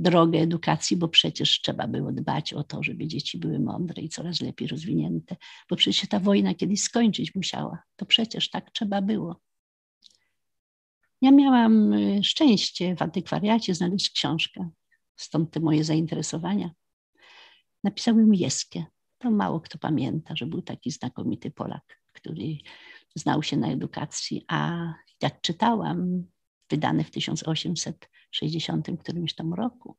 [0.00, 4.40] drogę edukacji, bo przecież trzeba było dbać o to, żeby dzieci były mądre i coraz
[4.40, 5.36] lepiej rozwinięte,
[5.70, 7.82] bo przecież ta wojna kiedyś skończyć musiała.
[7.96, 9.40] To przecież tak trzeba było.
[11.22, 14.70] Ja miałam y, szczęście w antykwariacie znaleźć książkę,
[15.16, 16.70] stąd te moje zainteresowania.
[17.84, 18.84] Napisałem Jeskę.
[19.18, 22.58] To mało kto pamięta, że był taki znakomity Polak, który
[23.14, 26.24] znał się na edukacji, a jak czytałam,
[26.70, 29.96] wydane w 1860 którymś tam roku,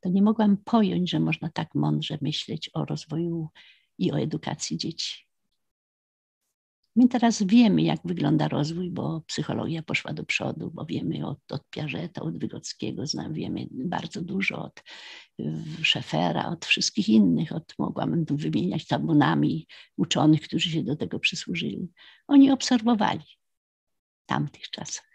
[0.00, 3.48] to nie mogłam pojąć, że można tak mądrze myśleć o rozwoju
[3.98, 5.28] i o edukacji dzieci.
[6.96, 11.70] My teraz wiemy, jak wygląda rozwój, bo psychologia poszła do przodu, bo wiemy od, od
[11.70, 14.82] Piażeta, od Wygockiego, znam, wiemy bardzo dużo od
[15.82, 21.92] Szefera, od wszystkich innych, od, mogłabym tu wymieniać tabunami uczonych, którzy się do tego przysłużyli.
[22.28, 23.24] Oni obserwowali
[24.26, 25.07] tamtych czasach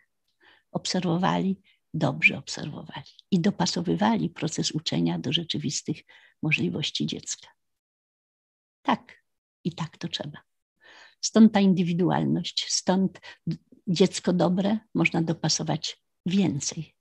[0.73, 1.61] obserwowali,
[1.93, 5.97] dobrze obserwowali i dopasowywali proces uczenia do rzeczywistych
[6.41, 7.47] możliwości dziecka.
[8.81, 9.23] Tak,
[9.63, 10.41] i tak to trzeba.
[11.21, 13.21] Stąd ta indywidualność, stąd
[13.87, 16.95] dziecko dobre można dopasować więcej.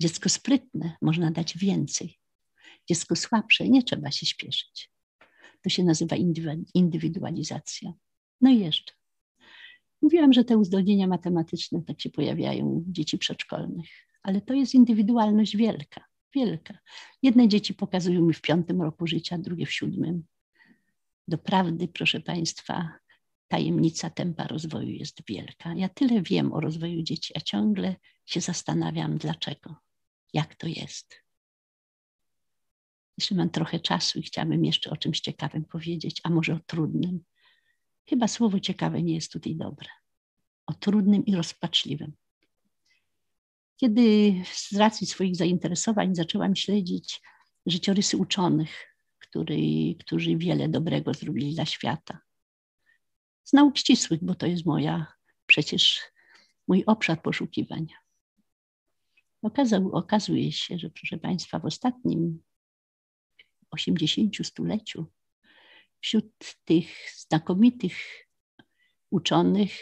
[0.00, 2.18] Dziecko sprytne można dać więcej.
[2.88, 4.90] Dziecko słabsze nie trzeba się śpieszyć.
[5.62, 6.16] To się nazywa
[6.74, 7.92] indywidualizacja.
[8.40, 8.92] No i jeszcze.
[10.02, 13.86] Mówiłam, że te uzdolnienia matematyczne tak się pojawiają u dzieci przedszkolnych,
[14.22, 16.78] ale to jest indywidualność wielka, wielka.
[17.22, 20.24] Jedne dzieci pokazują mi w piątym roku życia, drugie w siódmym.
[21.28, 22.92] Doprawdy, proszę Państwa,
[23.48, 25.74] tajemnica tempa rozwoju jest wielka.
[25.74, 29.76] Ja tyle wiem o rozwoju dzieci, a ciągle się zastanawiam, dlaczego.
[30.34, 31.22] jak to jest.
[33.18, 37.24] Jeszcze mam trochę czasu i chciałabym jeszcze o czymś ciekawym powiedzieć, a może o trudnym.
[38.08, 39.88] Chyba słowo ciekawe nie jest tutaj dobre.
[40.66, 42.12] O trudnym i rozpaczliwym.
[43.76, 47.20] Kiedy z racji swoich zainteresowań zaczęłam śledzić
[47.66, 52.20] życiorysy uczonych, który, którzy wiele dobrego zrobili dla świata.
[53.44, 55.06] Z nauk ścisłych, bo to jest moja,
[55.46, 56.00] przecież
[56.68, 57.96] mój obszar poszukiwania.
[59.42, 62.42] Okazał, okazuje się, że proszę Państwa, w ostatnim
[63.70, 65.06] 80 stuleciu
[66.02, 67.96] wśród tych znakomitych
[69.10, 69.72] uczonych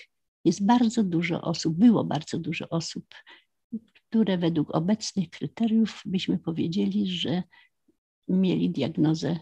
[0.45, 3.15] jest bardzo dużo osób, było bardzo dużo osób,
[3.95, 7.43] które według obecnych kryteriów byśmy powiedzieli, że
[8.29, 9.39] mieli diagnozę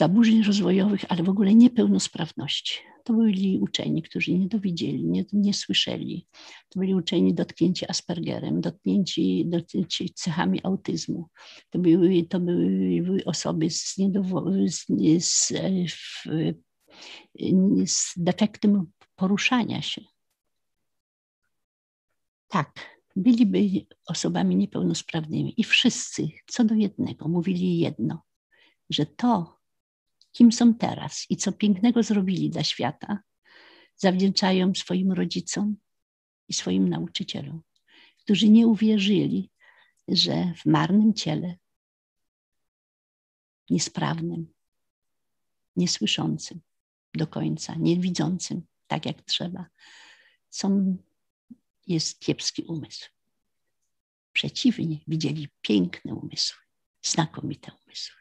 [0.00, 2.74] zaburzeń rozwojowych, ale w ogóle niepełnosprawności.
[3.04, 6.26] To byli uczeni, którzy nie dowiedzieli, nie, nie słyszeli.
[6.68, 11.28] To byli uczeni dotknięci Aspergerem, dotknięci, dotknięci cechami autyzmu.
[11.70, 13.96] To były, to były osoby z,
[15.18, 15.52] z,
[15.88, 16.12] z,
[17.86, 18.86] z defektem
[19.16, 20.02] poruszania się.
[22.48, 28.22] Tak, byliby osobami niepełnosprawnymi i wszyscy co do jednego mówili jedno,
[28.90, 29.59] że to,
[30.32, 33.18] kim są teraz i co pięknego zrobili dla świata,
[33.96, 35.76] zawdzięczają swoim rodzicom
[36.48, 37.62] i swoim nauczycielom,
[38.18, 39.50] którzy nie uwierzyli,
[40.08, 41.56] że w marnym ciele,
[43.70, 44.52] niesprawnym,
[45.76, 46.60] niesłyszącym
[47.14, 49.66] do końca, niewidzącym tak jak trzeba,
[50.50, 50.96] są,
[51.86, 53.08] jest kiepski umysł.
[54.32, 56.58] Przeciwnie, widzieli piękne umysły,
[57.02, 58.19] znakomite umysły.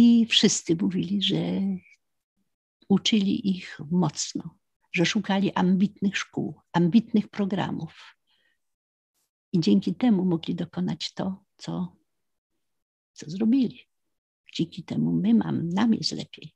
[0.00, 1.62] I wszyscy mówili, że
[2.88, 4.58] uczyli ich mocno,
[4.92, 8.16] że szukali ambitnych szkół, ambitnych programów.
[9.52, 11.96] I dzięki temu mogli dokonać to, co,
[13.12, 13.80] co zrobili.
[14.54, 16.54] Dzięki temu my mam, nam jest lepiej.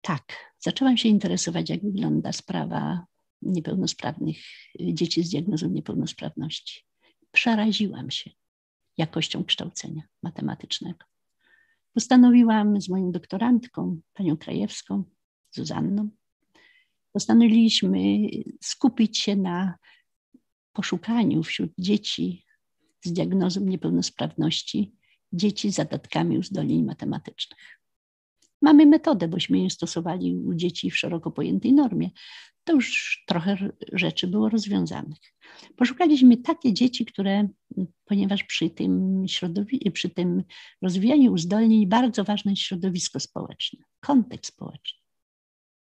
[0.00, 3.06] Tak, zaczęłam się interesować, jak wygląda sprawa
[3.42, 4.38] niepełnosprawnych
[4.80, 6.84] dzieci z diagnozą niepełnosprawności.
[7.32, 8.30] Przeraziłam się
[8.96, 11.09] jakością kształcenia matematycznego
[11.94, 15.04] postanowiłam z moją doktorantką, panią Krajewską,
[15.50, 16.10] Zuzanną,
[17.12, 17.98] postanowiliśmy
[18.60, 19.74] skupić się na
[20.72, 22.44] poszukaniu wśród dzieci
[23.04, 24.94] z diagnozą niepełnosprawności
[25.32, 27.79] dzieci z zadatkami uzdolnień matematycznych.
[28.62, 32.10] Mamy metodę, bośmy ją stosowali u dzieci w szeroko pojętej normie.
[32.64, 35.18] To już trochę rzeczy było rozwiązanych.
[35.76, 37.48] Poszukaliśmy takie dzieci, które,
[38.04, 39.24] ponieważ przy tym,
[39.92, 40.44] przy tym
[40.82, 45.00] rozwijaniu uzdolnień bardzo ważne jest środowisko społeczne, kontekst społeczny,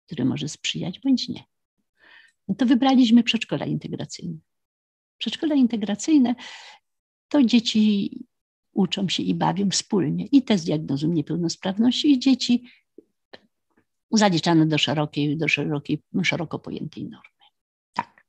[0.06, 1.44] który może sprzyjać bądź nie.
[2.48, 4.38] No to wybraliśmy przedszkola integracyjne.
[5.18, 6.36] Przedszkola integracyjne
[7.30, 8.10] to dzieci
[8.74, 12.64] uczą się i bawią wspólnie i te z diagnozą niepełnosprawności i dzieci
[14.12, 17.46] zaliczane do szerokiej, do szerokiej, szeroko pojętej normy.
[17.94, 18.26] Tak.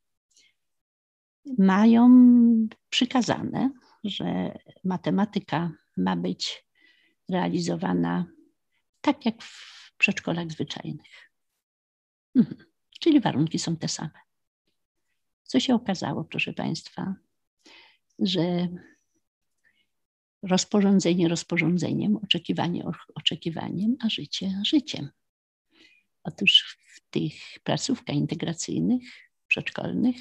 [1.57, 2.09] Mają
[2.89, 3.71] przykazane,
[4.03, 6.65] że matematyka ma być
[7.29, 8.25] realizowana
[9.01, 11.31] tak jak w przedszkolach zwyczajnych.
[12.35, 12.65] Mhm.
[12.99, 14.19] Czyli warunki są te same.
[15.43, 17.15] Co się okazało, proszę Państwa,
[18.19, 18.67] że
[20.43, 22.83] rozporządzenie rozporządzeniem, oczekiwanie
[23.15, 25.09] oczekiwaniem, a życie życiem.
[26.23, 29.03] Otóż w tych placówkach integracyjnych,
[29.47, 30.15] przedszkolnych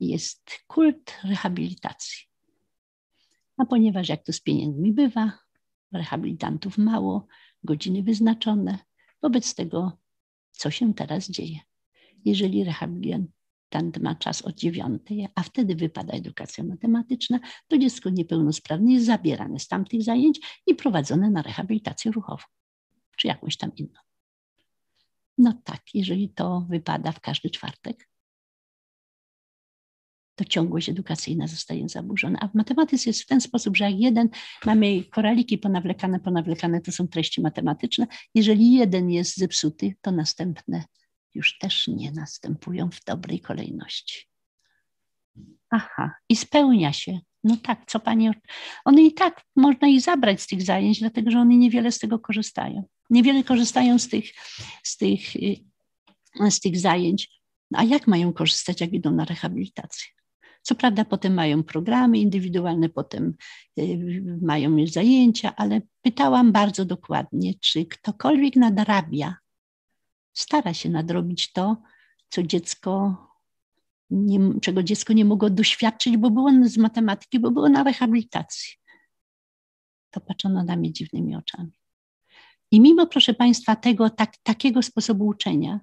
[0.00, 2.18] jest kult rehabilitacji.
[3.56, 5.38] A ponieważ jak to z pieniędzmi bywa,
[5.92, 7.26] rehabilitantów mało,
[7.64, 8.78] godziny wyznaczone,
[9.22, 9.98] wobec tego,
[10.52, 11.58] co się teraz dzieje?
[12.24, 13.30] Jeżeli rehabilitant
[13.68, 19.58] Tant ma czas od dziewiątej, a wtedy wypada edukacja matematyczna, to dziecko niepełnosprawne jest zabierane
[19.58, 22.44] z tamtych zajęć i prowadzone na rehabilitację ruchową,
[23.16, 24.00] czy jakąś tam inną.
[25.38, 28.08] No tak, jeżeli to wypada w każdy czwartek,
[30.34, 32.38] to ciągłość edukacyjna zostaje zaburzona.
[32.40, 34.28] A w matematyce jest w ten sposób, że jak jeden,
[34.66, 38.06] mamy koraliki ponawlekane, ponawlekane, to są treści matematyczne.
[38.34, 40.84] Jeżeli jeden jest zepsuty, to następne
[41.38, 44.26] już też nie następują w dobrej kolejności.
[45.70, 47.20] Aha, i spełnia się.
[47.44, 48.30] No tak, co pani.
[48.84, 52.18] One i tak można ich zabrać z tych zajęć, dlatego że one niewiele z tego
[52.18, 52.84] korzystają.
[53.10, 54.24] Niewiele korzystają z tych,
[54.82, 57.40] z tych, y, z tych zajęć.
[57.74, 60.06] A jak mają korzystać, jak idą na rehabilitację?
[60.62, 63.34] Co prawda, potem mają programy indywidualne, potem
[63.78, 69.36] y, mają zajęcia, ale pytałam bardzo dokładnie, czy ktokolwiek nadrabia
[70.38, 71.82] stara się nadrobić to,
[72.30, 73.16] co dziecko
[74.10, 78.74] nie, czego dziecko nie mogło doświadczyć, bo było z matematyki, bo było na rehabilitacji.
[80.10, 81.72] To patrzono na mnie dziwnymi oczami.
[82.70, 85.80] I mimo, proszę Państwa, tego tak, takiego sposobu uczenia,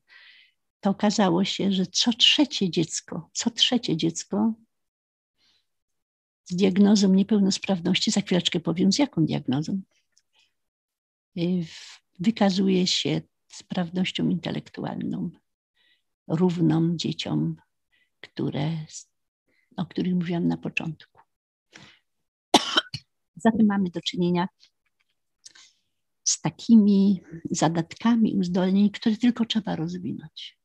[0.80, 4.53] to okazało się, że co trzecie dziecko, co trzecie dziecko
[6.45, 9.82] z diagnozą niepełnosprawności, za chwileczkę powiem z jaką diagnozą,
[11.38, 11.66] y,
[12.20, 13.22] wykazuje się
[13.56, 15.30] sprawnością intelektualną,
[16.28, 17.56] równą dzieciom,
[18.22, 18.72] które,
[19.78, 21.20] o których mówiłam na początku.
[23.45, 24.47] Zatem mamy do czynienia
[26.24, 30.58] z takimi zadatkami uzdolnień, które tylko trzeba rozwinąć.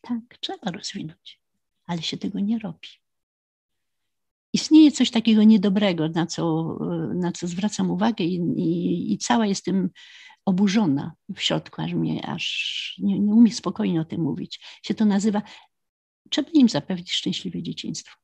[0.00, 1.40] Tak, trzeba rozwinąć,
[1.86, 2.88] ale się tego nie robi.
[4.52, 6.76] Istnieje coś takiego niedobrego, na co,
[7.14, 9.90] na co zwracam uwagę i, i, i cała jestem
[10.50, 12.44] oburzona w środku, aż mnie aż
[12.98, 14.60] nie, nie umie spokojnie o tym mówić.
[14.82, 15.42] Się to nazywa,
[16.30, 18.16] trzeba im zapewnić szczęśliwe dzieciństwo.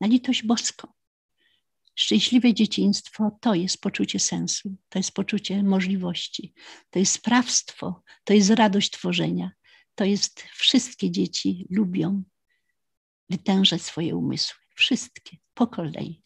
[0.00, 0.88] Na litość boską.
[1.94, 6.54] Szczęśliwe dzieciństwo to jest poczucie sensu, to jest poczucie możliwości,
[6.90, 9.50] to jest sprawstwo, to jest radość tworzenia.
[9.94, 12.22] To jest wszystkie dzieci lubią
[13.30, 14.56] wytężać swoje umysły.
[14.74, 16.22] Wszystkie, po kolei.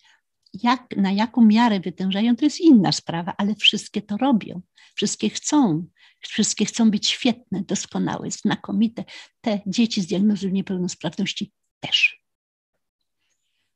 [0.62, 4.60] Jak, na jaką miarę wytężają, to jest inna sprawa, ale wszystkie to robią.
[4.94, 5.84] Wszystkie chcą.
[6.20, 9.04] Wszystkie chcą być świetne, doskonałe, znakomite.
[9.40, 12.20] Te dzieci z diagnozą niepełnosprawności też.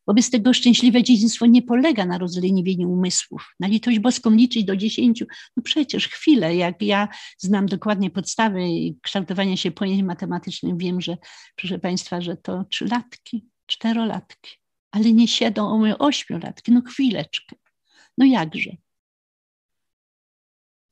[0.06, 3.54] Wobec tego szczęśliwe dzieciństwo nie polega na rozleniwieniu umysłów.
[3.60, 7.08] Na litość boską liczyć do dziesięciu, no przecież chwilę, jak ja
[7.38, 8.60] znam dokładnie podstawy
[9.02, 11.16] kształtowania się pojęć matematycznych, wiem, że
[11.56, 14.50] proszę Państwa, że to trzylatki, czterolatki,
[14.94, 17.56] ale nie siedzą o ośmiolatki, no chwileczkę.
[18.18, 18.76] No jakże?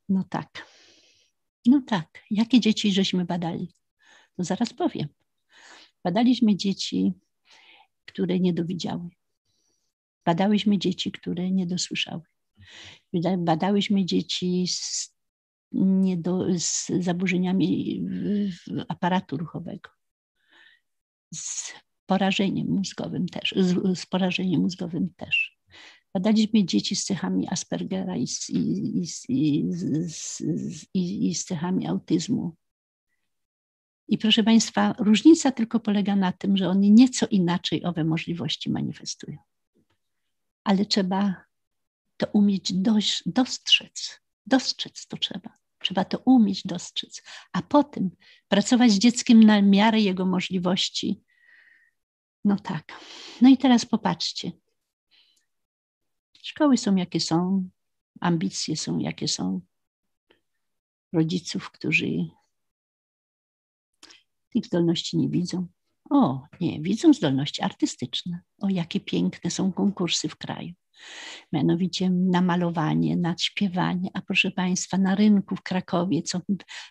[0.08, 0.66] No tak.
[1.66, 2.08] No tak.
[2.30, 3.68] Jakie dzieci żeśmy badali?
[4.38, 5.08] No zaraz powiem.
[6.04, 7.12] Badaliśmy dzieci
[8.06, 9.08] które nie dowidziały.
[10.24, 12.22] Badałyśmy dzieci, które nie dosłyszały.
[13.38, 15.14] Badałyśmy dzieci z,
[16.56, 18.02] z zaburzeniami
[18.88, 19.90] aparatu ruchowego,
[21.34, 21.72] z
[22.12, 25.58] porażeniem mózgowym też, z, z porażeniem mózgowym też.
[26.14, 29.68] Badaliśmy dzieci z cechami Aspergera i z, i, i,
[30.94, 32.56] i, i z cechami autyzmu
[34.12, 39.38] i proszę Państwa, różnica tylko polega na tym, że oni nieco inaczej owe możliwości manifestują.
[40.64, 41.44] Ale trzeba
[42.16, 44.20] to umieć dość, dostrzec.
[44.46, 45.58] Dostrzec to trzeba.
[45.78, 48.10] Trzeba to umieć dostrzec, a potem
[48.48, 51.20] pracować z dzieckiem na miarę jego możliwości.
[52.44, 52.92] No tak.
[53.40, 54.52] No i teraz popatrzcie.
[56.42, 57.68] Szkoły są jakie są,
[58.20, 59.60] ambicje są jakie są.
[61.12, 62.06] Rodziców, którzy
[64.52, 65.66] tych zdolności nie widzą.
[66.12, 68.40] O, nie, widzą zdolności artystyczne.
[68.62, 70.72] O, jakie piękne są konkursy w kraju.
[71.52, 76.40] Mianowicie na malowanie, na śpiewanie, a proszę Państwa, na rynku w Krakowie, co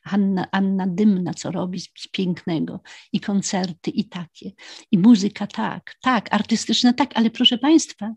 [0.03, 2.82] Anna, Anna Dymna, co robi z, pięknego,
[3.13, 4.51] i koncerty, i takie,
[4.91, 8.13] i muzyka, tak, tak, artystyczne, tak, ale proszę Państwa,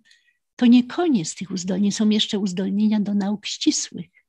[0.56, 4.23] to nie koniec tych uzdolnień, są jeszcze uzdolnienia do nauk ścisłych.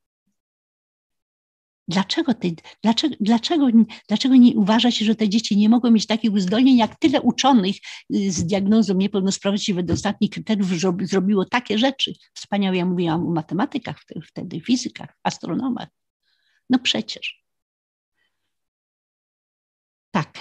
[1.88, 2.48] Dlaczego, te,
[2.84, 3.68] dlaczego, dlaczego,
[4.08, 7.76] dlaczego nie uważa się, że te dzieci nie mogą mieć takich uzdolnień, jak tyle uczonych
[8.16, 10.68] y, z diagnozą niepełnosprawności wedle ostatnich kryteriów
[11.02, 12.14] zrobiło takie rzeczy?
[12.34, 15.90] Wspaniałe, ja mówiłam o matematykach wtedy, fizykach, astronomach.
[16.70, 17.46] No przecież.
[20.12, 20.40] Tak,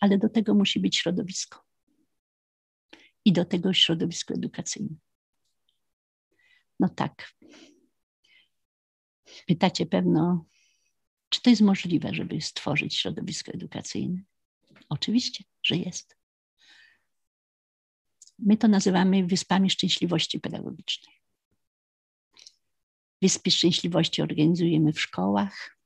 [0.00, 1.64] ale do tego musi być środowisko.
[3.24, 4.96] I do tego środowisko edukacyjne.
[6.80, 7.32] No tak.
[9.46, 10.44] Pytacie pewno,
[11.30, 14.22] czy to jest możliwe, żeby stworzyć środowisko edukacyjne?
[14.88, 16.16] Oczywiście, że jest.
[18.38, 21.14] My to nazywamy Wyspami Szczęśliwości Pedagogicznej.
[23.22, 25.76] Wyspy Szczęśliwości organizujemy w szkołach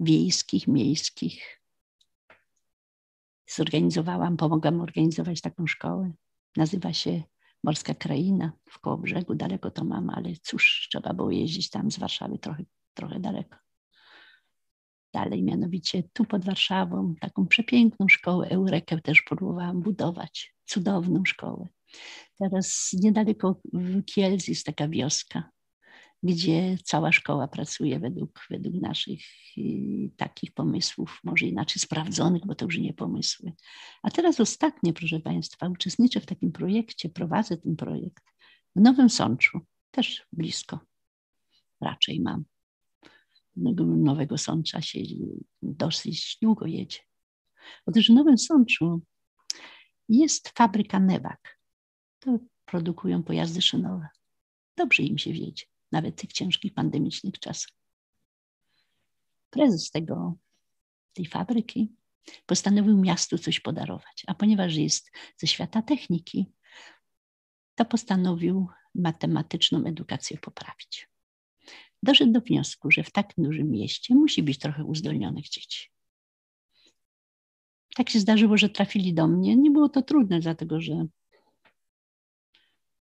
[0.00, 1.62] wiejskich, miejskich.
[3.46, 6.12] Zorganizowałam, pomogłam organizować taką szkołę.
[6.56, 7.22] Nazywa się
[7.64, 9.34] Morska Kraina w Kołobrzegu.
[9.34, 12.64] Daleko to mam, ale cóż, trzeba było jeździć tam z Warszawy trochę,
[12.94, 13.56] trochę daleko
[15.12, 21.68] dalej, mianowicie tu pod Warszawą, taką przepiękną szkołę Eurekę też próbowałam budować, cudowną szkołę.
[22.38, 23.60] Teraz niedaleko
[24.06, 25.50] Kielc jest taka wioska,
[26.22, 29.20] gdzie cała szkoła pracuje według, według naszych
[29.58, 33.52] y, takich pomysłów, może inaczej sprawdzonych, bo to już nie pomysły.
[34.02, 38.24] A teraz ostatnio, proszę Państwa, uczestniczę w takim projekcie, prowadzę ten projekt
[38.76, 39.60] w Nowym Sączu,
[39.90, 40.78] też blisko
[41.80, 42.44] raczej mam.
[43.56, 44.98] Nowego Sącza się
[45.62, 46.98] dosyć długo jedzie.
[47.86, 49.00] Otóż w Nowym Sączu
[50.08, 51.58] jest fabryka Newak.
[52.18, 54.08] To produkują pojazdy szynowe.
[54.76, 57.72] Dobrze im się wiedzie, nawet w tych ciężkich pandemicznych czasach.
[59.50, 60.34] Prezes tego,
[61.12, 61.92] tej fabryki
[62.46, 66.46] postanowił miastu coś podarować, a ponieważ jest ze świata techniki,
[67.74, 71.11] to postanowił matematyczną edukację poprawić.
[72.02, 75.88] Doszedł do wniosku, że w tak dużym mieście musi być trochę uzdolnionych dzieci.
[77.94, 79.56] Tak się zdarzyło, że trafili do mnie.
[79.56, 81.06] Nie było to trudne, dlatego że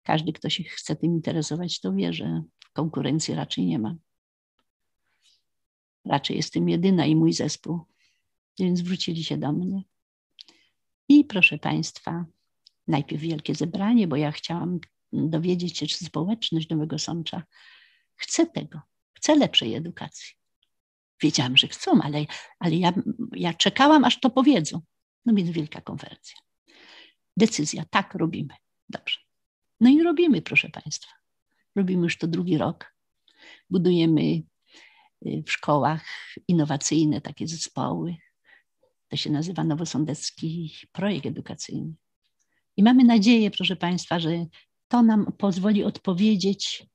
[0.03, 2.43] każdy, kto się chce tym interesować, to wie, że
[2.73, 3.95] konkurencji raczej nie ma.
[6.05, 7.79] Raczej jestem jedyna i mój zespół,
[8.59, 9.83] więc zwrócili się do mnie.
[11.09, 12.25] I proszę Państwa,
[12.87, 14.79] najpierw wielkie zebranie, bo ja chciałam
[15.13, 17.43] dowiedzieć się, czy społeczność Nowego Sącza
[18.19, 18.81] chce tego,
[19.13, 20.35] chce lepszej edukacji.
[21.21, 22.25] Wiedziałam, że chcą, ale,
[22.59, 22.93] ale ja,
[23.35, 24.81] ja czekałam, aż to powiedzą.
[25.25, 26.37] No więc wielka konferencja.
[27.37, 28.53] Decyzja, tak robimy.
[28.89, 29.19] Dobrze.
[29.79, 31.11] No i robimy, proszę Państwa.
[31.75, 32.95] Robimy już to drugi rok.
[33.69, 36.05] Budujemy y, w szkołach
[36.47, 38.15] innowacyjne takie zespoły.
[39.07, 41.93] To się nazywa Nowosądecki Projekt Edukacyjny.
[42.77, 44.45] I mamy nadzieję, proszę Państwa, że
[44.87, 46.85] to nam pozwoli odpowiedzieć,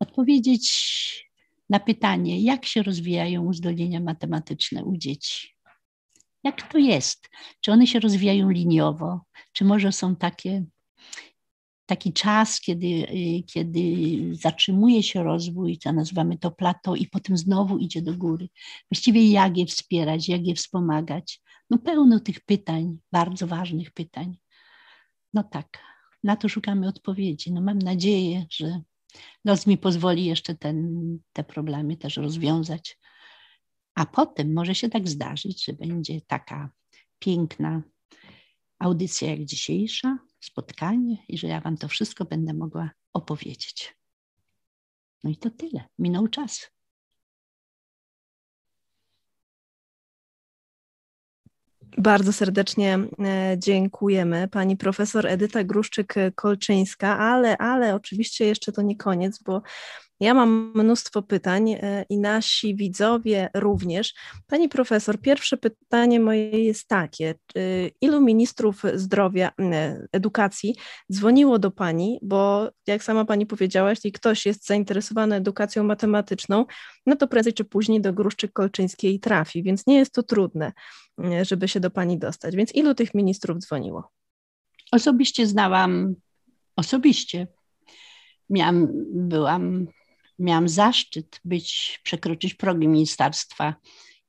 [0.00, 1.30] odpowiedzieć
[1.70, 5.48] na pytanie, jak się rozwijają uzdolnienia matematyczne u dzieci.
[6.44, 7.28] Jak to jest?
[7.60, 9.20] Czy one się rozwijają liniowo?
[9.52, 10.64] Czy może są takie,
[11.86, 13.06] taki czas, kiedy,
[13.46, 13.80] kiedy
[14.32, 18.48] zatrzymuje się rozwój, co nazywamy to plato, i potem znowu idzie do góry?
[18.90, 21.40] Właściwie jak je wspierać, jak je wspomagać?
[21.70, 24.38] No pełno tych pytań, bardzo ważnych pytań.
[25.34, 25.78] No tak,
[26.24, 27.52] na to szukamy odpowiedzi.
[27.52, 28.80] No mam nadzieję, że
[29.44, 32.98] los mi pozwoli jeszcze ten, te problemy też rozwiązać.
[33.94, 36.70] A potem może się tak zdarzyć, że będzie taka
[37.18, 37.82] piękna
[38.78, 43.96] audycja jak dzisiejsza, spotkanie i że ja Wam to wszystko będę mogła opowiedzieć.
[45.24, 45.84] No i to tyle.
[45.98, 46.70] Minął czas.
[51.98, 54.48] Bardzo serdecznie e, dziękujemy.
[54.48, 59.62] Pani profesor Edyta Gruszczyk-Kolczyńska, ale, ale oczywiście jeszcze to nie koniec, bo
[60.20, 64.14] ja mam mnóstwo pytań e, i nasi widzowie również.
[64.46, 67.34] Pani profesor, pierwsze pytanie moje jest takie:
[68.00, 69.52] ilu ministrów zdrowia,
[70.12, 70.76] edukacji
[71.12, 72.18] dzwoniło do Pani?
[72.22, 76.66] Bo jak sama Pani powiedziała, jeśli ktoś jest zainteresowany edukacją matematyczną,
[77.06, 80.72] no to prędzej czy później do Gruszczyk-Kolczyńskiej trafi, więc nie jest to trudne,
[81.42, 82.56] żeby się do Pani dostać.
[82.56, 84.10] Więc ilu tych ministrów dzwoniło?
[84.92, 86.14] Osobiście znałam,
[86.76, 87.46] osobiście
[88.50, 89.86] miałam, byłam
[90.40, 93.74] miałam zaszczyt być, przekroczyć progi ministerstwa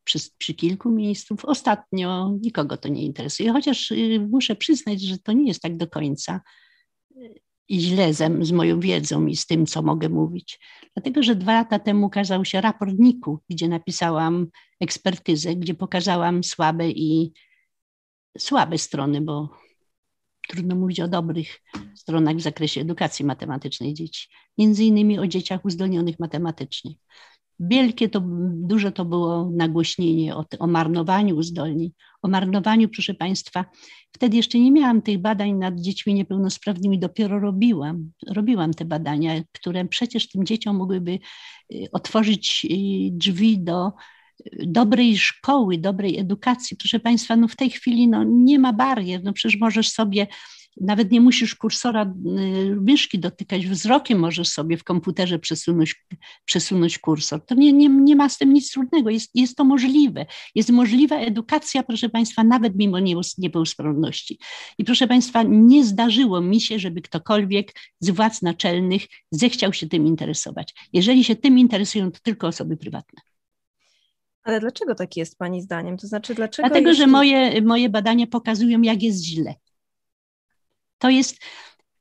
[0.04, 1.46] przy, przy, kilku ministrów.
[1.46, 5.88] Ostatnio nikogo to nie interesuje, chociaż y, muszę przyznać, że to nie jest tak do
[5.88, 6.42] końca
[7.16, 7.42] y,
[7.72, 10.60] źle z, z moją wiedzą i z tym, co mogę mówić.
[10.94, 14.48] Dlatego, że dwa lata temu ukazał się raport NIK-u, gdzie napisałam
[14.80, 17.34] ekspertyzę, gdzie pokazałam słabe i
[18.38, 19.50] słabe strony, bo
[20.52, 21.62] trudno mówić o dobrych
[21.96, 24.28] stronach w zakresie edukacji matematycznej dzieci,
[24.58, 26.92] między innymi o dzieciach uzdolnionych matematycznie.
[27.60, 28.22] Wielkie to,
[28.54, 31.92] duże to było nagłośnienie o, o marnowaniu uzdolnień.
[32.22, 33.66] O marnowaniu, proszę Państwa,
[34.12, 38.12] wtedy jeszcze nie miałam tych badań nad dziećmi niepełnosprawnymi, dopiero robiłam.
[38.28, 41.20] Robiłam te badania, które przecież tym dzieciom mogłyby
[41.74, 43.92] y, otworzyć y, drzwi do
[44.66, 46.78] dobrej szkoły, dobrej edukacji.
[46.78, 49.24] Proszę Państwa, no w tej chwili no nie ma barier.
[49.24, 50.28] No przecież możesz sobie,
[50.82, 56.06] nawet nie musisz kursora y, myszki dotykać, wzrokiem możesz sobie w komputerze przesunąć,
[56.46, 57.46] przesunąć kursor.
[57.46, 60.26] To nie, nie, nie ma z tym nic trudnego, jest, jest to możliwe.
[60.56, 62.98] Jest możliwa edukacja, proszę Państwa, nawet mimo
[63.38, 64.40] niepełnosprawności.
[64.78, 70.08] I proszę Państwa, nie zdarzyło mi się, żeby ktokolwiek z władz naczelnych zechciał się tym
[70.08, 70.74] interesować.
[70.94, 73.31] Jeżeli się tym interesują, to tylko osoby prywatne.
[74.44, 75.98] Ale dlaczego tak jest Pani zdaniem?
[75.98, 76.70] To znaczy, dlaczego.
[76.70, 79.56] Dlatego, że moje, moje badania pokazują, jak jest źle.
[80.98, 81.38] To jest,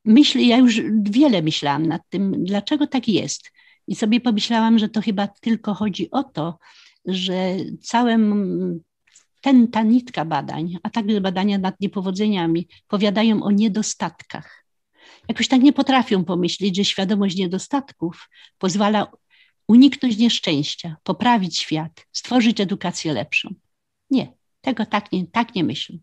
[0.04, 3.50] myślę, ja już wiele myślałam nad tym, dlaczego tak jest.
[3.86, 6.58] I sobie pomyślałam, że to chyba tylko chodzi o to,
[7.04, 8.80] że całym
[9.40, 14.64] ten, ta nitka badań, a także badania nad niepowodzeniami, powiadają o niedostatkach.
[15.28, 18.28] Jakoś tak nie potrafią pomyśleć, że świadomość niedostatków
[18.58, 19.06] pozwala
[19.70, 23.54] uniknąć nieszczęścia, poprawić świat, stworzyć edukację lepszą.
[24.10, 25.96] Nie, tego tak nie, tak nie myślę.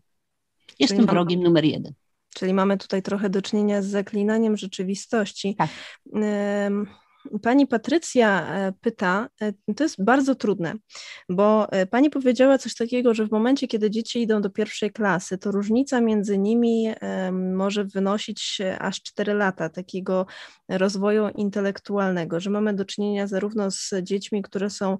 [0.78, 1.92] Jestem Czyli wrogiem numer jeden.
[2.34, 5.56] Czyli mamy tutaj trochę do czynienia z zaklinaniem rzeczywistości.
[5.56, 5.70] Tak.
[7.42, 10.74] Pani Patrycja e, pyta, e, to jest bardzo trudne,
[11.28, 15.38] bo e, pani powiedziała coś takiego, że w momencie, kiedy dzieci idą do pierwszej klasy,
[15.38, 16.88] to różnica między nimi
[17.32, 20.26] może wynosić aż 4 lata takiego
[20.68, 24.98] rozwoju intelektualnego, że mamy do czynienia zarówno z dziećmi, które są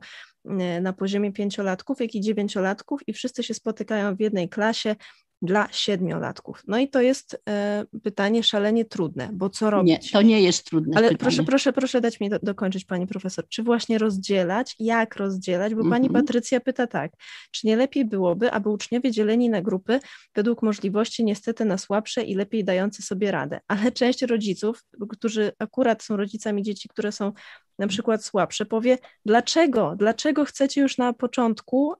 [0.81, 4.97] na poziomie pięciolatków, jak i dziewięciolatków i wszyscy się spotykają w jednej klasie,
[5.43, 6.63] dla siedmiolatków.
[6.67, 10.05] No i to jest e, pytanie szalenie trudne, bo co robić?
[10.05, 10.97] Nie, to nie jest trudne.
[10.97, 11.19] Ale pytanie.
[11.19, 13.49] proszę, proszę, proszę dać mi do, dokończyć, pani profesor.
[13.49, 14.77] Czy właśnie rozdzielać?
[14.79, 15.75] Jak rozdzielać?
[15.75, 16.13] Bo pani mhm.
[16.25, 17.13] Patrycja pyta tak,
[17.51, 20.01] czy nie lepiej byłoby, aby uczniowie dzieleni na grupy
[20.35, 26.03] według możliwości niestety na słabsze i lepiej dające sobie radę, ale część rodziców, którzy akurat
[26.03, 27.33] są rodzicami dzieci, które są
[27.79, 31.95] na przykład słabsze, powie, dlaczego, dlaczego chcecie już na początku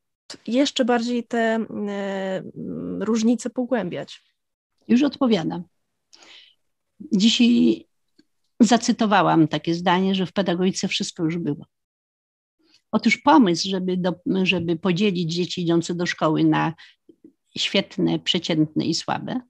[0.47, 1.39] jeszcze bardziej te
[1.89, 2.43] e,
[3.01, 4.23] różnice pogłębiać?
[4.89, 5.63] Już odpowiadam.
[7.13, 7.85] Dzisiaj
[8.61, 11.67] zacytowałam takie zdanie, że w pedagogice wszystko już było.
[12.93, 16.75] Otóż pomysł, żeby, do, żeby podzielić dzieci idące do szkoły na
[17.59, 19.41] świetne, przeciętne i słabe,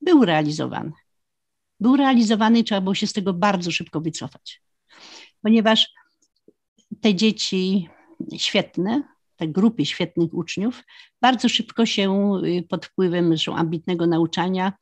[0.00, 0.92] był realizowany.
[1.80, 4.62] Był realizowany i trzeba było się z tego bardzo szybko wycofać,
[5.42, 5.88] ponieważ
[7.00, 7.88] te dzieci
[8.36, 10.84] świetne te grupy świetnych uczniów
[11.20, 14.72] bardzo szybko się y, pod wpływem ambitnego nauczania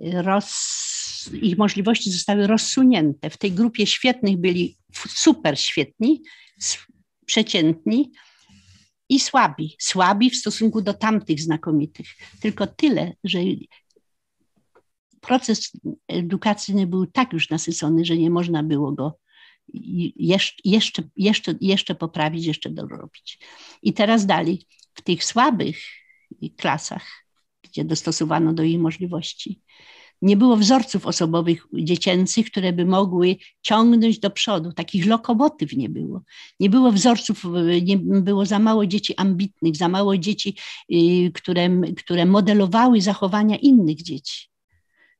[0.00, 3.30] y, roz, ich możliwości zostały rozsunięte.
[3.30, 4.76] W tej grupie świetnych byli
[5.08, 6.22] super świetni,
[7.26, 8.12] przeciętni
[9.08, 9.76] i słabi.
[9.80, 12.06] Słabi w stosunku do tamtych znakomitych.
[12.40, 13.38] Tylko tyle, że
[15.20, 15.72] proces
[16.08, 19.18] edukacyjny był tak już nasycony, że nie można było go
[20.64, 23.38] jeszcze, jeszcze, jeszcze poprawić, jeszcze dorobić.
[23.82, 25.78] I teraz dalej, w tych słabych
[26.56, 27.06] klasach,
[27.62, 29.60] gdzie dostosowano do ich możliwości,
[30.22, 34.72] nie było wzorców osobowych dziecięcych, które by mogły ciągnąć do przodu.
[34.72, 36.22] Takich lokomotyw nie było.
[36.60, 37.44] Nie było wzorców,
[37.82, 40.56] nie było za mało dzieci ambitnych, za mało dzieci,
[40.92, 44.53] y, które, które modelowały zachowania innych dzieci.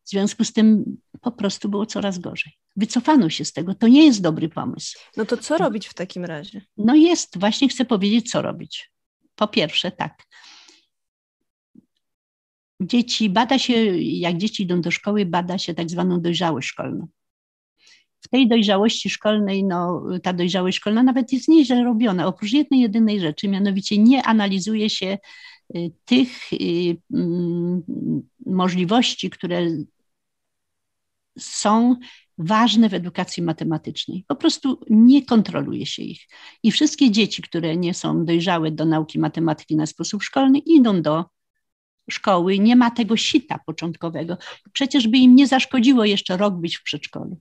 [0.04, 2.52] W związku z tym po prostu było coraz gorzej.
[2.76, 3.74] Wycofano się z tego.
[3.74, 4.98] To nie jest dobry pomysł.
[5.16, 6.62] No to co robić w takim razie?
[6.76, 8.90] No jest, właśnie chcę powiedzieć, co robić.
[9.34, 10.22] Po pierwsze, tak.
[12.80, 17.08] Dzieci, bada się, jak dzieci idą do szkoły, bada się tak zwaną dojrzałość szkolną.
[18.20, 23.20] W tej dojrzałości szkolnej, no, ta dojrzałość szkolna nawet jest nieźle robiona, oprócz jednej, jedynej
[23.20, 25.18] rzeczy, mianowicie nie analizuje się
[26.04, 27.82] tych y, mm,
[28.46, 29.70] możliwości, które
[31.38, 31.96] są
[32.38, 34.24] ważne w edukacji matematycznej.
[34.28, 36.28] Po prostu nie kontroluje się ich.
[36.62, 41.24] I wszystkie dzieci, które nie są dojrzałe do nauki matematyki na sposób szkolny, idą do
[42.10, 42.58] szkoły.
[42.58, 44.38] Nie ma tego sita początkowego.
[44.72, 47.40] Przecież by im nie zaszkodziło jeszcze rok być w przedszkolu.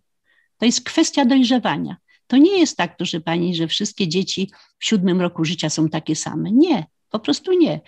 [0.57, 1.97] To jest kwestia dojrzewania.
[2.27, 6.15] To nie jest tak, proszę pani, że wszystkie dzieci w siódmym roku życia są takie
[6.15, 6.51] same.
[6.51, 7.81] Nie, po prostu nie.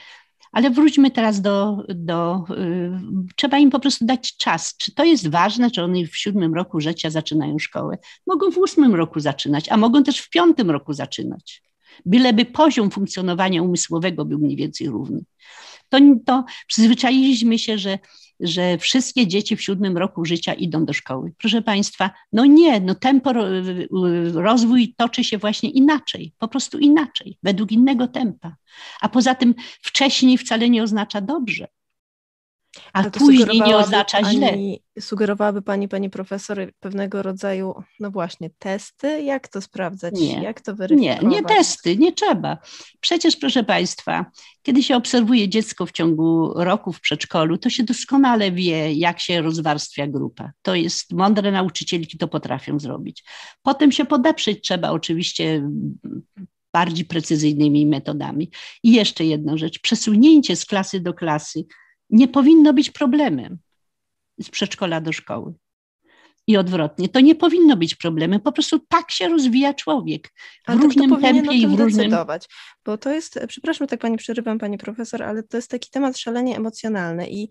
[0.56, 2.92] Ale wróćmy teraz do, do y,
[3.36, 4.78] trzeba im po prostu dać czas.
[4.78, 7.98] Czy to jest ważne, czy oni w siódmym roku życia zaczynają szkołę?
[8.28, 11.64] Mogą w ósmym roku zaczynać, a mogą też w piątym roku zaczynać.
[12.06, 15.24] Byleby poziom funkcjonowania umysłowego był mniej więcej równy.
[15.90, 18.00] To, to przyzwyczailiśmy się, że
[18.40, 21.34] że wszystkie dzieci w siódmym roku życia idą do szkoły.
[21.38, 23.34] Proszę Państwa, no nie, no tempo,
[24.34, 28.56] rozwój toczy się właśnie inaczej, po prostu inaczej, według innego tempa.
[29.02, 31.68] A poza tym wcześniej wcale nie oznacza dobrze.
[32.94, 34.58] A później nie oznacza pani, źle.
[35.00, 39.22] Sugerowałaby Pani, Pani Profesor, pewnego rodzaju, no właśnie, testy?
[39.22, 40.14] Jak to sprawdzać?
[40.14, 41.22] Nie, Jak to weryfikować?
[41.22, 42.58] Nie, nie testy, nie trzeba.
[43.00, 44.26] Przecież, proszę Państwa,
[44.62, 49.42] kiedy się obserwuje dziecko w ciągu roku w przedszkolu, to się doskonale wie, jak się
[49.42, 50.52] rozwarstwia grupa.
[50.62, 53.24] To jest, mądre nauczycielki to potrafią zrobić.
[53.62, 55.70] Potem się podeprzeć trzeba oczywiście
[56.74, 58.52] bardziej precyzyjnymi metodami.
[58.84, 61.66] I jeszcze jedna rzecz, przesunięcie z klasy do klasy
[62.10, 63.58] nie powinno być problemem
[64.40, 65.54] z przedszkola do szkoły.
[66.48, 67.10] I odwrotnie.
[67.10, 68.40] To nie powinno być problemem.
[68.40, 70.28] Po prostu tak się rozwija człowiek
[70.68, 72.10] w ale różnym tempie i w różnym.
[72.10, 72.48] Decydować,
[72.86, 76.58] bo to jest, przepraszam, tak pani przerywam, pani profesor, ale to jest taki temat szalenie
[76.58, 77.50] emocjonalny i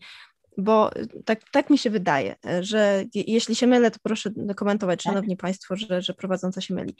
[0.58, 5.12] bo y, tak, tak mi się wydaje, że jeśli się mylę, to proszę komentować, tak.
[5.12, 6.96] Szanowni Państwo, że, że prowadząca się myli.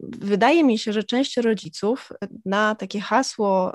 [0.00, 2.08] Wydaje mi się, że część rodziców
[2.44, 3.72] na takie hasło,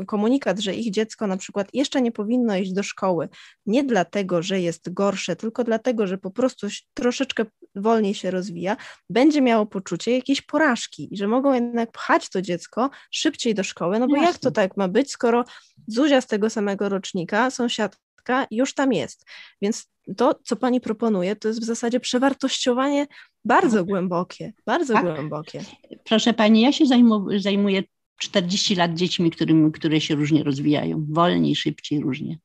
[0.00, 3.28] y, komunikat, że ich dziecko na przykład jeszcze nie powinno iść do szkoły,
[3.66, 7.44] nie dlatego, że jest gorsze, tylko dlatego, że po prostu troszeczkę
[7.74, 8.76] wolniej się rozwija,
[9.10, 14.08] będzie miało poczucie jakiejś porażki, że mogą jednak pchać to dziecko szybciej do szkoły, no
[14.08, 14.28] bo Jasne.
[14.28, 15.44] jak to tak ma być, skoro
[15.86, 19.26] Zuzia z tego samego rocznika, sąsiadka już tam jest.
[19.62, 23.06] Więc to, co pani proponuje, to jest w zasadzie przewartościowanie
[23.44, 25.04] Bardzo głębokie, bardzo tak?
[25.04, 25.64] głębokie.
[26.04, 26.84] Proszę Pani, ja się
[27.38, 27.82] zajmuję
[28.18, 32.38] 40 lat dziećmi, którym, które się różnie rozwijają, wolniej, szybciej, różnie.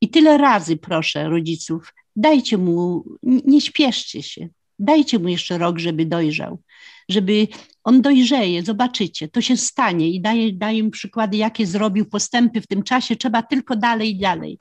[0.00, 4.48] I tyle razy proszę rodziców, dajcie mu, nie śpieszcie się,
[4.78, 6.62] dajcie mu jeszcze rok, żeby dojrzał,
[7.10, 7.48] żeby
[7.84, 12.66] on dojrzeje, zobaczycie, to się stanie i daję, daję im przykłady, jakie zrobił postępy w
[12.66, 14.58] tym czasie, trzeba tylko dalej i dalej.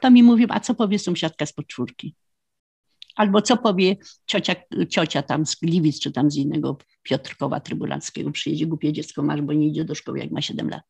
[0.00, 2.14] To mi mówią, a co powie sąsiadka z podczwórki?
[3.16, 4.54] Albo co powie ciocia,
[4.88, 9.52] ciocia tam z Gliwic, czy tam z innego Piotrkowa Trybunalskiego, przyjedzie głupie dziecko masz, bo
[9.52, 10.82] nie idzie do szkoły, jak ma 7 lat.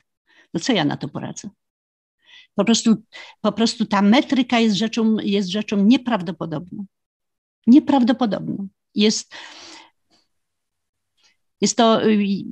[0.55, 1.49] No co ja na to poradzę?
[2.55, 2.97] Po prostu,
[3.41, 6.85] po prostu ta metryka jest rzeczą, jest rzeczą nieprawdopodobną.
[7.67, 8.69] Nieprawdopodobną.
[8.95, 9.35] Jest,
[11.63, 12.45] jest to, y,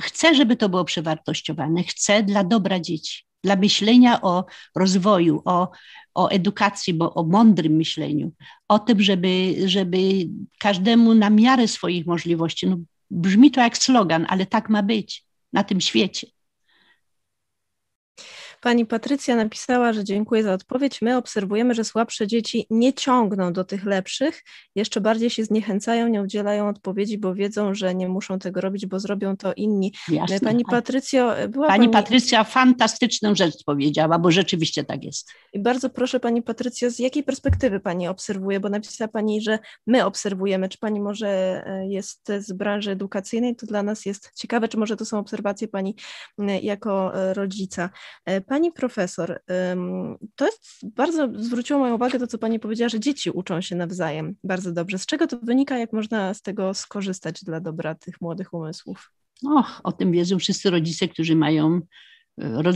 [0.00, 4.44] chcę, żeby to było przewartościowane, chcę dla dobra dzieci, dla myślenia o
[4.76, 5.70] rozwoju, o,
[6.14, 8.32] o edukacji, bo o mądrym myśleniu,
[8.68, 9.98] o tym, żeby, żeby
[10.58, 12.76] każdemu na miarę swoich możliwości, no
[13.10, 16.26] brzmi to jak slogan, ale tak ma być na tym świecie.
[18.60, 21.02] Pani Patrycja napisała, że dziękuję za odpowiedź.
[21.02, 24.44] My obserwujemy, że słabsze dzieci nie ciągną do tych lepszych,
[24.74, 29.00] jeszcze bardziej się zniechęcają, nie udzielają odpowiedzi, bo wiedzą, że nie muszą tego robić, bo
[29.00, 29.92] zrobią to inni.
[30.08, 30.70] Jasne, pani tak.
[30.70, 35.30] Patrycjo, była Pani, pani Patrycja fantastyczną rzecz powiedziała, bo rzeczywiście tak jest.
[35.52, 40.04] I bardzo proszę Pani Patrycjo, z jakiej perspektywy Pani obserwuje, bo napisała Pani, że my
[40.04, 40.68] obserwujemy.
[40.68, 41.28] Czy Pani może
[41.66, 43.56] e, jest z branży edukacyjnej?
[43.56, 45.96] To dla nas jest ciekawe, czy może to są obserwacje Pani
[46.62, 47.90] jako e, rodzica.
[48.48, 49.40] Pani profesor,
[50.36, 54.34] to jest bardzo zwróciło moją uwagę to, co Pani powiedziała, że dzieci uczą się nawzajem
[54.44, 54.98] bardzo dobrze.
[54.98, 59.12] Z czego to wynika, jak można z tego skorzystać dla dobra tych młodych umysłów?
[59.46, 61.80] Och, o tym wiedzą wszyscy rodzice, którzy mają,
[62.40, 62.72] e, e,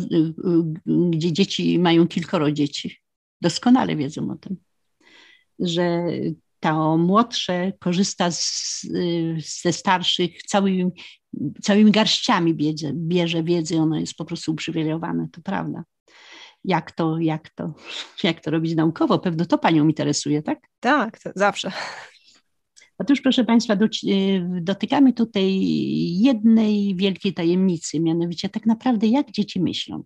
[1.10, 2.96] gdzie dzieci mają kilkoro dzieci.
[3.40, 4.56] Doskonale wiedzą o tym,
[5.58, 6.06] że
[6.62, 8.86] to młodsze korzysta z,
[9.62, 10.90] ze starszych całymi,
[11.62, 15.84] całymi garściami bierze, bierze wiedzy, ono jest po prostu uprzywilejowane, to prawda.
[16.64, 17.74] Jak to, jak to,
[18.22, 19.18] jak to robić naukowo?
[19.18, 20.58] Pewno to Panią interesuje, tak?
[20.80, 21.72] Tak, zawsze.
[22.98, 23.76] Otóż, proszę Państwa,
[24.60, 25.60] dotykamy tutaj
[26.20, 30.04] jednej wielkiej tajemnicy, mianowicie tak naprawdę jak dzieci myślą.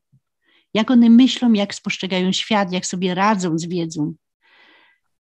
[0.74, 4.14] Jak one myślą, jak spostrzegają świat, jak sobie radzą z wiedzą.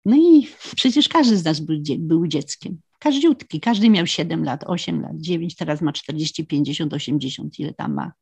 [0.07, 2.81] No i przecież każdy z nas był, był dzieckiem.
[2.99, 7.95] Każdziutki, każdy miał 7 lat, 8 lat, 9, teraz ma 40, 50, 80, ile tam
[7.95, 8.13] ma.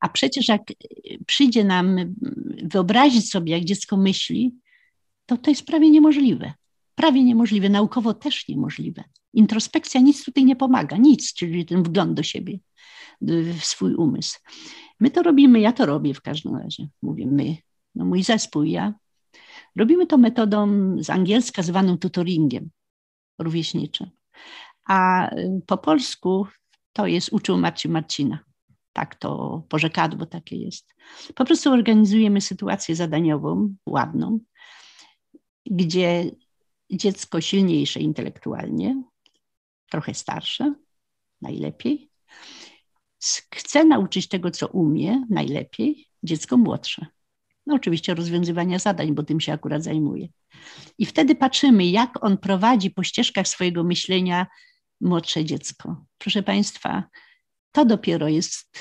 [0.00, 0.62] A przecież jak
[1.26, 2.14] przyjdzie nam
[2.62, 4.54] wyobrazić sobie, jak dziecko myśli,
[5.26, 6.52] to to jest prawie niemożliwe.
[6.94, 9.04] Prawie niemożliwe, naukowo też niemożliwe.
[9.34, 12.58] Introspekcja nic tutaj nie pomaga, nic, czyli ten wgląd do siebie,
[13.60, 14.38] w swój umysł.
[15.00, 16.88] My to robimy, ja to robię w każdym razie.
[17.02, 17.56] Mówię my,
[17.94, 18.94] no mój zespół, ja.
[19.78, 20.68] Robimy to metodą
[21.02, 22.70] z angielska zwaną tutoringiem
[23.38, 24.10] rówieśniczym.
[24.84, 26.46] A y, po polsku
[26.92, 28.38] to jest uczył Marcin Marcina.
[28.92, 30.94] Tak to porzekadło takie jest.
[31.34, 34.38] Po prostu organizujemy sytuację zadaniową, ładną,
[35.66, 36.30] gdzie
[36.90, 39.02] dziecko silniejsze intelektualnie,
[39.90, 40.74] trochę starsze,
[41.40, 42.10] najlepiej,
[43.54, 47.06] chce nauczyć tego, co umie, najlepiej, dziecko młodsze.
[47.68, 50.28] No oczywiście rozwiązywania zadań, bo tym się akurat zajmuje.
[50.98, 54.46] I wtedy patrzymy, jak on prowadzi po ścieżkach swojego myślenia
[55.00, 56.04] młodsze dziecko.
[56.18, 57.04] Proszę Państwa,
[57.72, 58.78] to dopiero jest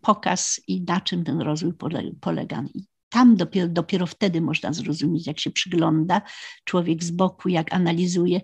[0.00, 1.72] pokaz i na czym ten rozwój
[2.20, 2.64] polega.
[2.74, 6.22] I tam dopiero, dopiero wtedy można zrozumieć, jak się przygląda
[6.64, 8.40] człowiek z boku, jak analizuje,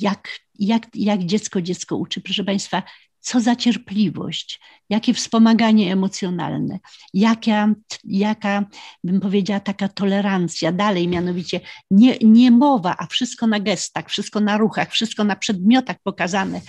[0.00, 2.20] jak, jak, jak dziecko dziecko uczy.
[2.20, 2.82] Proszę Państwa,
[3.26, 4.60] co za cierpliwość,
[4.90, 6.78] jakie wspomaganie emocjonalne,
[7.14, 7.74] jaka,
[8.04, 8.64] jaka
[9.04, 11.60] bym powiedziała, taka tolerancja dalej, mianowicie
[11.90, 16.60] nie, nie mowa, a wszystko na gestach, wszystko na ruchach, wszystko na przedmiotach pokazane.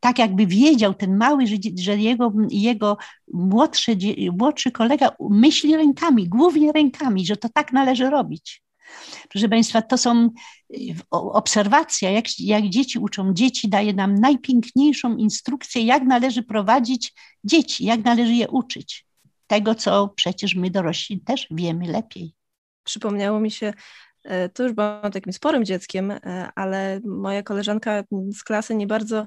[0.00, 1.44] Tak jakby wiedział ten mały,
[1.76, 2.96] że, jego, jego
[3.32, 3.96] młodszy,
[4.38, 8.62] młodszy kolega myśli rękami, głównie rękami, że to tak należy robić.
[9.28, 10.30] Proszę Państwa, to są
[10.74, 10.76] y,
[11.10, 13.34] obserwacje, jak, jak dzieci uczą.
[13.34, 17.14] Dzieci daje nam najpiękniejszą instrukcję, jak należy prowadzić
[17.44, 19.06] dzieci, jak należy je uczyć.
[19.46, 22.34] Tego, co przecież my dorośli też wiemy lepiej.
[22.84, 23.72] Przypomniało mi się,
[24.24, 29.26] e, to już byłam takim sporym dzieckiem, e, ale moja koleżanka z klasy nie bardzo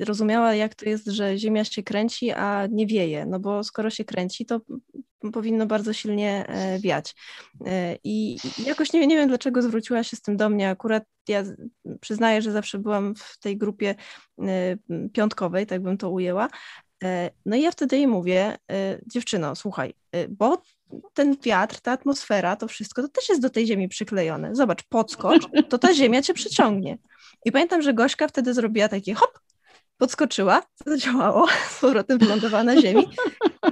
[0.00, 4.04] rozumiała, jak to jest, że Ziemia się kręci, a nie wieje, no bo skoro się
[4.04, 4.60] kręci, to
[5.32, 7.14] powinno bardzo silnie e, wiać.
[7.66, 8.36] E, I
[8.66, 10.70] jakoś nie, nie wiem, dlaczego zwróciła się z tym do mnie.
[10.70, 11.44] Akurat ja
[12.00, 13.94] przyznaję, że zawsze byłam w tej grupie
[14.42, 14.76] e,
[15.12, 16.48] piątkowej, tak bym to ujęła.
[17.46, 18.56] No i ja wtedy jej mówię,
[19.06, 19.94] dziewczyno, słuchaj,
[20.28, 20.62] bo
[21.14, 24.54] ten wiatr, ta atmosfera, to wszystko, to też jest do tej ziemi przyklejone.
[24.54, 26.98] Zobacz, podskocz, to ta ziemia cię przyciągnie.
[27.44, 29.38] I pamiętam, że Gośka wtedy zrobiła takie hop,
[29.98, 33.08] podskoczyła, zadziałało, z powrotem wylądowała na ziemi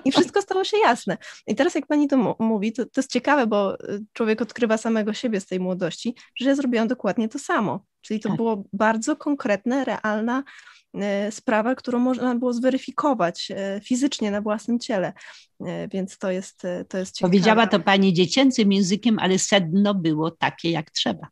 [0.05, 1.19] i wszystko stało się jasne.
[1.47, 5.13] I teraz jak pani to mówi, to, to jest ciekawe, bo y, człowiek odkrywa samego
[5.13, 7.85] siebie z tej młodości, że ja zrobiłam dokładnie to samo.
[8.01, 8.37] Czyli to tak.
[8.37, 10.43] było bardzo konkretne, realna
[11.31, 15.13] sprawa, którą można było zweryfikować y, fizycznie na własnym ciele.
[15.93, 17.31] Więc to jest, to jest ciekawe.
[17.31, 21.29] Powiedziała to pani dziecięcym językiem, ale sedno było takie, jak trzeba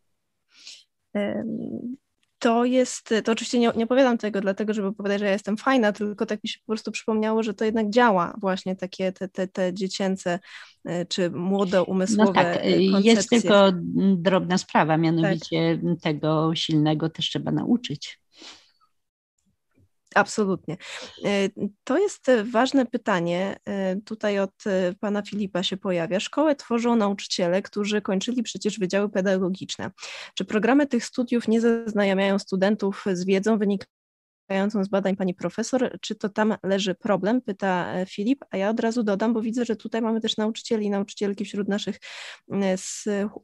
[2.45, 5.93] to jest, to oczywiście nie, nie opowiadam tego dlatego, żeby powiedzieć, że ja jestem fajna,
[5.93, 9.49] tylko tak mi się po prostu przypomniało, że to jednak działa właśnie takie te, te,
[9.49, 10.39] te dziecięce
[10.85, 13.12] e, czy młode umysłowe no tak, e, koncepcje.
[13.12, 13.73] Jest tylko
[14.17, 16.01] drobna sprawa, mianowicie tak.
[16.01, 18.21] tego silnego też trzeba nauczyć.
[20.15, 20.77] Absolutnie.
[21.25, 21.49] E,
[21.85, 23.57] to jest ważne pytanie.
[23.65, 26.21] E, tutaj od e, pana Filipa się pojawia.
[26.21, 29.91] Szkołę tworzą nauczyciele, którzy kończyli przecież wydziały pedagogiczne.
[30.35, 33.94] Czy programy tych studiów nie zaznajamiają studentów z wiedzą wynikającą
[34.55, 38.71] wynikającą z badań pani profesor, czy to tam leży problem, pyta e, Filip, a ja
[38.71, 42.01] od razu dodam, bo widzę, że tutaj mamy też nauczycieli i nauczycielki wśród naszych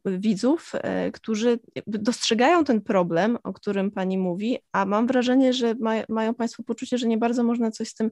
[0.05, 5.93] widzów, e, którzy dostrzegają ten problem, o którym pani mówi, a mam wrażenie, że ma,
[6.09, 8.11] mają państwo poczucie, że nie bardzo można coś z tym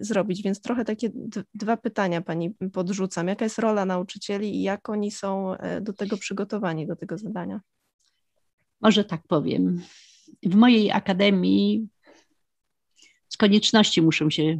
[0.00, 1.10] zrobić, więc trochę takie
[1.54, 3.28] dwa pytania pani podrzucam.
[3.28, 7.60] Jaka jest rola nauczycieli i jak oni są e, do tego przygotowani, do tego zadania?
[8.80, 9.80] Może tak powiem.
[10.42, 11.88] W mojej akademii
[13.36, 14.58] z konieczności muszą się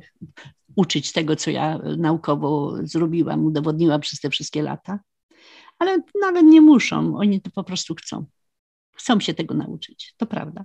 [0.74, 5.01] uczyć tego, co ja naukowo zrobiłam, udowodniłam przez te wszystkie lata,
[5.79, 8.27] ale nawet nie muszą, oni to po prostu chcą.
[8.93, 10.64] Chcą się tego nauczyć, to prawda.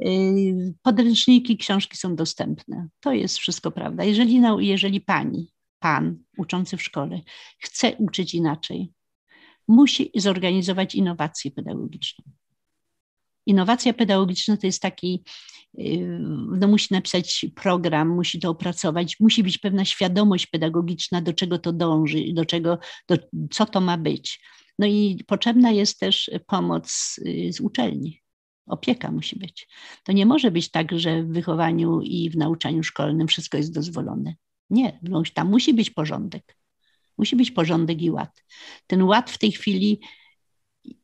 [0.00, 2.88] Yy, podręczniki, książki są dostępne.
[3.00, 4.04] To jest wszystko prawda.
[4.04, 7.20] Jeżeli, jeżeli pani, pan uczący w szkole
[7.58, 8.92] chce uczyć inaczej,
[9.68, 12.24] musi zorganizować innowację pedagogiczną.
[13.46, 15.24] Innowacja pedagogiczna to jest taki,
[15.78, 16.18] y,
[16.50, 21.72] no musi napisać program, musi to opracować, musi być pewna świadomość pedagogiczna, do czego to
[21.72, 22.78] dąży, do czego,
[23.08, 23.16] do,
[23.50, 24.40] co to ma być.
[24.78, 27.16] No i potrzebna jest też pomoc
[27.50, 28.22] z uczelni.
[28.66, 29.68] Opieka musi być.
[30.04, 34.34] To nie może być tak, że w wychowaniu i w nauczaniu szkolnym wszystko jest dozwolone.
[34.70, 36.56] Nie, no, tam musi być porządek.
[37.18, 38.44] Musi być porządek i ład.
[38.86, 40.00] Ten ład w tej chwili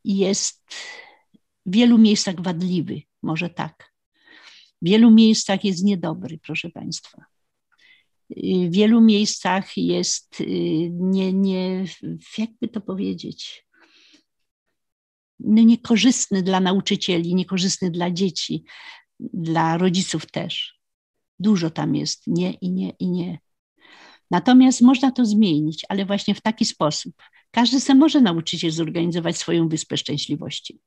[0.03, 0.73] jest
[1.65, 3.93] w wielu miejscach wadliwy, może tak.
[4.81, 7.25] W wielu miejscach jest niedobry, proszę Państwa.
[8.37, 10.45] W wielu miejscach jest y,
[10.91, 11.85] nie, nie
[12.37, 13.65] jakby to powiedzieć,
[15.39, 18.63] no niekorzystny dla nauczycieli, niekorzystny dla dzieci,
[19.19, 20.79] dla rodziców też.
[21.39, 23.39] Dużo tam jest nie i nie i nie.
[24.31, 27.15] Natomiast można to zmienić, ale właśnie w taki sposób.
[27.51, 30.79] Każdy sobie może nauczyć się zorganizować swoją wyspę szczęśliwości.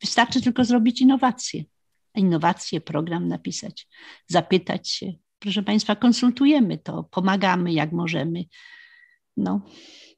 [0.00, 1.64] Wystarczy tylko zrobić innowacje.
[2.14, 3.88] Innowacje, program napisać,
[4.26, 5.12] zapytać się.
[5.38, 8.44] Proszę Państwa, konsultujemy to, pomagamy jak możemy.
[9.36, 9.60] No,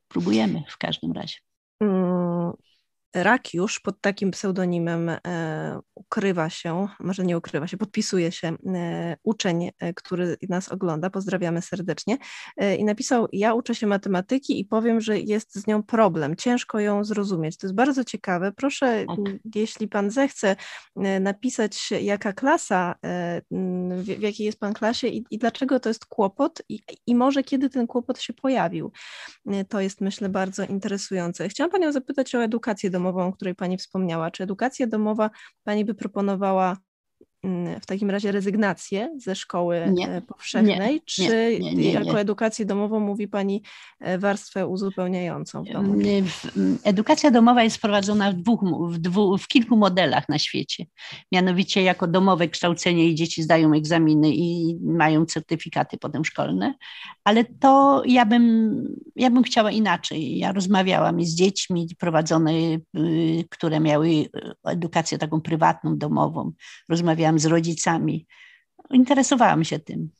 [0.08, 1.36] próbujemy w każdym razie.
[1.80, 2.17] Mm,
[3.22, 9.70] Rakiusz pod takim pseudonimem e, ukrywa się, może nie ukrywa się, podpisuje się e, uczeń,
[9.78, 12.18] e, który nas ogląda, pozdrawiamy serdecznie,
[12.78, 17.04] i napisał: Ja uczę się matematyki i powiem, że jest z nią problem, ciężko ją
[17.04, 17.56] zrozumieć.
[17.56, 18.52] To jest bardzo ciekawe.
[18.52, 19.34] Proszę, tak.
[19.54, 20.56] jeśli pan zechce,
[21.20, 22.94] napisać, jaka klasa,
[23.50, 27.42] w, w jakiej jest pan klasie i, i dlaczego to jest kłopot, i, i może
[27.42, 28.92] kiedy ten kłopot się pojawił.
[29.68, 31.48] To jest, myślę, bardzo interesujące.
[31.48, 34.30] Chciałam panią zapytać o edukację domową domową, o której Pani wspomniała.
[34.30, 35.30] Czy edukacja domowa
[35.64, 36.76] Pani by proponowała
[37.82, 43.00] w takim razie rezygnację ze szkoły nie, e, powszechnej, nie, czy nie, jako edukację domową
[43.00, 43.62] mówi Pani
[44.00, 45.94] e, warstwę uzupełniającą w domu?
[46.84, 48.60] Edukacja domowa jest prowadzona w, dwóch,
[48.90, 50.84] w, dwóch, w kilku modelach na świecie.
[51.32, 56.74] Mianowicie jako domowe kształcenie i dzieci zdają egzaminy i mają certyfikaty potem szkolne,
[57.24, 58.74] ale to ja bym,
[59.16, 60.38] ja bym chciała inaczej.
[60.38, 62.80] Ja rozmawiałam z dziećmi prowadzone, y,
[63.50, 64.26] które miały
[64.64, 66.52] edukację taką prywatną, domową.
[66.88, 68.26] Rozmawiałam z rodzicami.
[68.90, 70.10] Interesowałam się tym.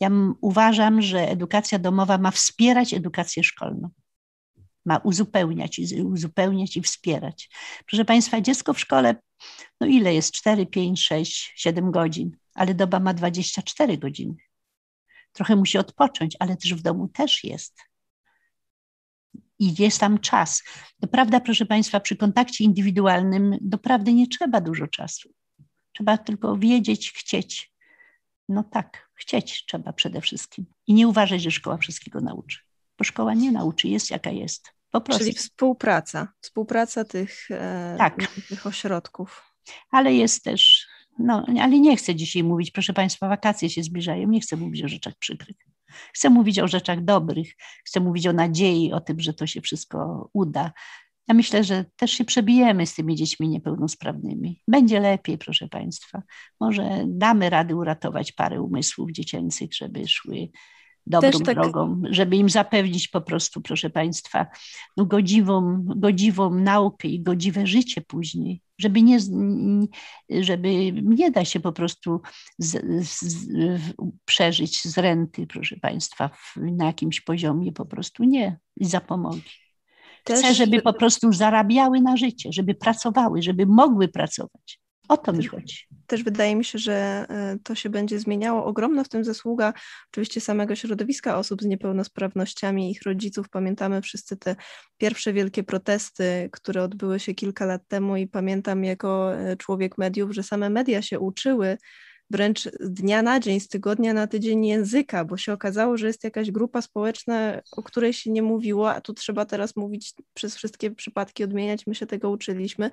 [0.00, 3.90] Ja uważam, że edukacja domowa ma wspierać edukację szkolną.
[4.84, 7.50] Ma uzupełniać, uzupełniać i wspierać.
[7.86, 9.16] Proszę Państwa, dziecko w szkole,
[9.80, 10.34] no ile jest?
[10.34, 14.36] 4, 5, 6, 7 godzin, ale doba ma 24 godziny
[15.36, 17.80] trochę musi odpocząć, ale też w domu też jest.
[19.58, 20.62] I jest tam czas.
[21.00, 25.28] Doprawda, proszę Państwa, przy kontakcie indywidualnym doprawdy nie trzeba dużo czasu.
[25.96, 27.72] Trzeba tylko wiedzieć, chcieć.
[28.48, 30.66] No tak, chcieć trzeba przede wszystkim.
[30.86, 32.58] I nie uważać, że szkoła wszystkiego nauczy.
[32.98, 34.72] bo szkoła nie nauczy, jest jaka jest.
[34.90, 35.24] Po prostu.
[35.24, 38.16] Czyli współpraca, współpraca tych, e, tak.
[38.48, 39.52] tych ośrodków.
[39.90, 40.86] Ale jest też,
[41.18, 44.88] no ale nie chcę dzisiaj mówić, proszę Państwa, wakacje się zbliżają, nie chcę mówić o
[44.88, 45.56] rzeczach przykrych.
[46.14, 47.52] Chcę mówić o rzeczach dobrych,
[47.84, 50.72] chcę mówić o nadziei, o tym, że to się wszystko uda.
[51.28, 54.60] Ja myślę, że też się przebijemy z tymi dziećmi niepełnosprawnymi.
[54.68, 56.22] Będzie lepiej, proszę Państwa.
[56.60, 60.48] Może damy radę uratować parę umysłów dziecięcych, żeby szły
[61.06, 61.54] dobrą tak...
[61.54, 64.46] drogą, żeby im zapewnić po prostu, proszę Państwa,
[64.96, 69.18] no godziwą, godziwą naukę i godziwe życie później, żeby nie,
[70.40, 72.20] żeby nie da się po prostu
[72.58, 73.46] z, z,
[74.24, 79.65] przeżyć z renty, proszę Państwa, w, na jakimś poziomie po prostu nie, zapomogi.
[80.26, 80.40] Też...
[80.40, 84.80] Chcę, żeby po prostu zarabiały na życie, żeby pracowały, żeby mogły pracować.
[85.08, 85.76] O to mi chodzi.
[86.06, 88.64] Też wydaje mi się, że e, to się będzie zmieniało.
[88.64, 89.72] Ogromna w tym zasługa
[90.12, 93.48] oczywiście samego środowiska osób z niepełnosprawnościami, ich rodziców.
[93.48, 94.56] Pamiętamy wszyscy te
[94.98, 100.34] pierwsze wielkie protesty, które odbyły się kilka lat temu i pamiętam jako e, człowiek mediów,
[100.34, 101.78] że same media się uczyły
[102.30, 106.24] wręcz z dnia na dzień, z tygodnia na tydzień języka, bo się okazało, że jest
[106.24, 110.90] jakaś grupa społeczna, o której się nie mówiło, a tu trzeba teraz mówić przez wszystkie
[110.90, 112.90] przypadki, odmieniać, my się tego uczyliśmy.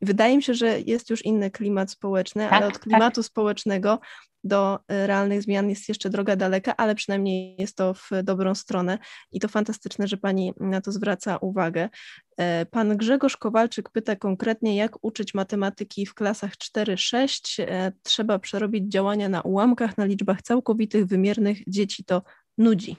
[0.00, 2.82] Wydaje mi się, że jest już inny klimat społeczny, tak, ale od tak.
[2.82, 3.26] klimatu tak.
[3.26, 3.98] społecznego
[4.44, 8.98] do e, realnych zmian jest jeszcze droga daleka, ale przynajmniej jest to w dobrą stronę
[9.32, 11.88] i to fantastyczne, że Pani na to zwraca uwagę.
[12.36, 17.62] E, pan Grzegorz Kowalczyk pyta konkretnie, jak uczyć matematyki w klasach 4-6.
[17.62, 21.58] E, trzeba przerobić działania na ułamkach, na liczbach całkowitych, wymiernych.
[21.66, 22.22] Dzieci to
[22.58, 22.96] nudzi.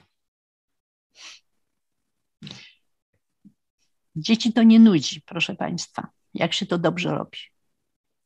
[4.16, 7.53] Dzieci to nie nudzi, proszę Państwa, jak się to dobrze robi.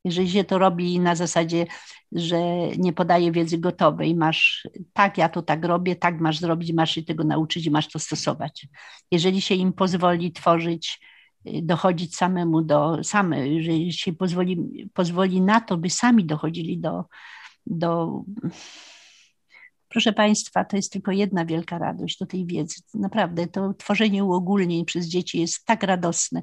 [0.05, 1.67] Jeżeli się to robi na zasadzie,
[2.13, 2.39] że
[2.79, 7.03] nie podaje wiedzy gotowej, masz tak, ja to tak robię, tak masz zrobić, masz się
[7.03, 8.67] tego nauczyć i masz to stosować.
[9.11, 11.01] Jeżeli się im pozwoli tworzyć,
[11.47, 17.05] y, dochodzić samemu do, same, jeżeli się pozwoli, pozwoli na to, by sami dochodzili do,
[17.67, 18.23] do
[19.89, 22.81] Proszę Państwa, to jest tylko jedna wielka radość do tej wiedzy.
[22.95, 26.43] Naprawdę to tworzenie uogólnień przez dzieci jest tak radosne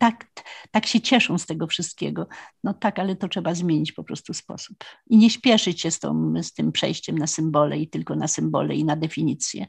[0.00, 0.26] tak,
[0.70, 2.28] tak się cieszą z tego wszystkiego.
[2.64, 4.84] No tak, ale to trzeba zmienić po prostu sposób.
[5.06, 8.74] I nie śpieszyć się z, tą, z tym przejściem na symbole i tylko na symbole
[8.74, 9.66] i na definicje.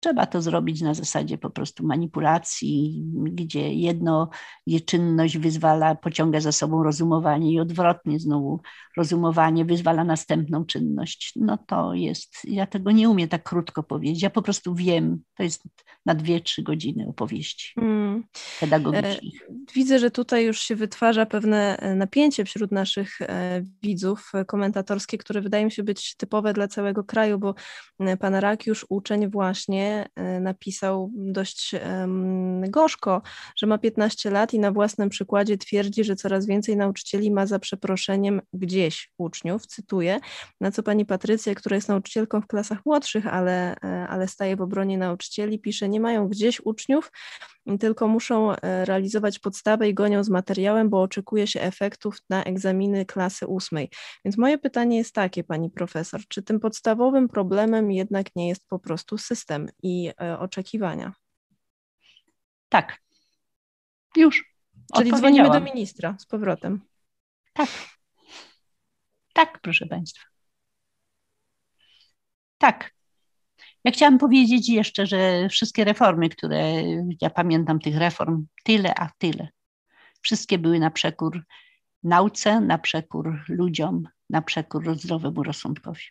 [0.00, 4.30] Trzeba to zrobić na zasadzie po prostu manipulacji, gdzie jedno,
[4.66, 8.60] gdzie czynność wyzwala, pociąga za sobą rozumowanie i odwrotnie znowu
[8.96, 11.32] rozumowanie wyzwala następną czynność.
[11.36, 14.22] No to jest, ja tego nie umiem tak krótko powiedzieć.
[14.22, 15.62] Ja po prostu wiem, to jest
[16.06, 18.24] na dwie, trzy godziny opowieści mm.
[18.60, 19.42] pedagogicznych.
[19.50, 25.18] E, widzę, że tutaj już się wytwarza pewne e, napięcie wśród naszych e, widzów komentatorskie,
[25.18, 27.54] które wydaje mi się być typowe dla całego kraju, bo
[28.20, 31.74] pan Rakiusz, uczeń właśnie E, napisał dość
[32.68, 33.22] gorzko,
[33.56, 37.58] że ma 15 lat i na własnym przykładzie twierdzi, że coraz więcej nauczycieli ma za
[37.58, 40.20] przeproszeniem gdzieś uczniów, cytuję,
[40.60, 44.60] na co pani Patrycja, która jest nauczycielką w klasach młodszych, ale, e, ale staje w
[44.60, 47.10] obronie nauczycieli, pisze, nie mają gdzieś uczniów,
[47.80, 53.06] tylko muszą e, realizować podstawę i gonią z materiałem, bo oczekuje się efektów na egzaminy
[53.06, 53.90] klasy ósmej.
[54.24, 58.78] Więc moje pytanie jest takie, pani profesor, czy tym podstawowym problemem jednak nie jest po
[58.78, 61.12] prostu system i e, oczekiwania?
[62.68, 62.98] Tak.
[64.16, 64.54] Już.
[64.96, 66.80] Czyli dzwonimy do ministra z powrotem.
[67.52, 67.68] Tak.
[69.32, 70.24] Tak, proszę Państwa.
[72.58, 72.94] Tak.
[73.84, 76.82] Ja chciałam powiedzieć jeszcze, że wszystkie reformy, które
[77.20, 79.48] ja pamiętam tych reform, tyle a tyle,
[80.20, 81.44] wszystkie były na przekór
[82.02, 86.02] nauce, na przekór ludziom, na przekór zdrowemu rozsądkowi.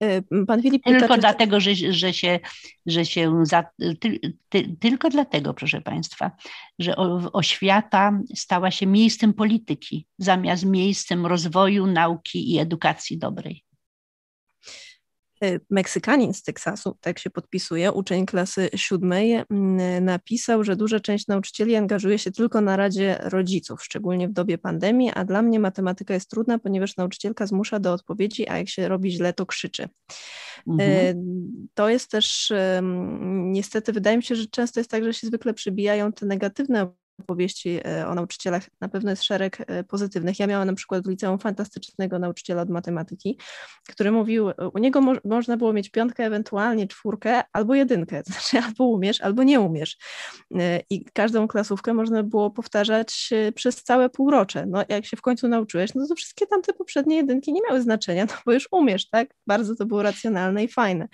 [0.00, 1.20] E, pan Filip pyta, tylko czy...
[1.20, 2.40] dlatego, że, że się,
[2.86, 3.64] że się za,
[4.00, 6.30] ty, ty, tylko dlatego, proszę Państwa,
[6.78, 6.96] że
[7.32, 13.64] oświata stała się miejscem polityki zamiast miejscem rozwoju, nauki i edukacji dobrej.
[15.44, 21.26] Y, Meksykanin z Teksasu, tak się podpisuje, uczeń klasy siódmej, mm, napisał, że duża część
[21.26, 26.14] nauczycieli angażuje się tylko na Radzie Rodziców, szczególnie w dobie pandemii, a dla mnie matematyka
[26.14, 29.88] jest trudna, ponieważ nauczycielka zmusza do odpowiedzi, a jak się robi źle, to krzyczy.
[30.66, 30.90] Mhm.
[30.90, 31.16] Y,
[31.74, 32.52] to jest też,
[33.30, 37.80] niestety, wydaje mi się, że często jest tak, że się zwykle przybijają te negatywne opowieści
[37.84, 40.38] e, o nauczycielach na pewno jest szereg e, pozytywnych.
[40.38, 43.38] Ja miałam na przykład w liceum fantastycznego nauczyciela od matematyki,
[43.88, 48.66] który mówił, u niego mo można było mieć piątkę, ewentualnie czwórkę albo jedynkę, to znaczy
[48.66, 49.96] albo umiesz, albo nie umiesz.
[50.54, 54.66] E, I każdą klasówkę można było powtarzać przez całe półrocze.
[54.66, 58.26] No jak się w końcu nauczyłeś, no to wszystkie tamte poprzednie jedynki nie miały znaczenia,
[58.30, 59.34] no bo już umiesz, tak?
[59.46, 61.08] Bardzo to było racjonalne i fajne.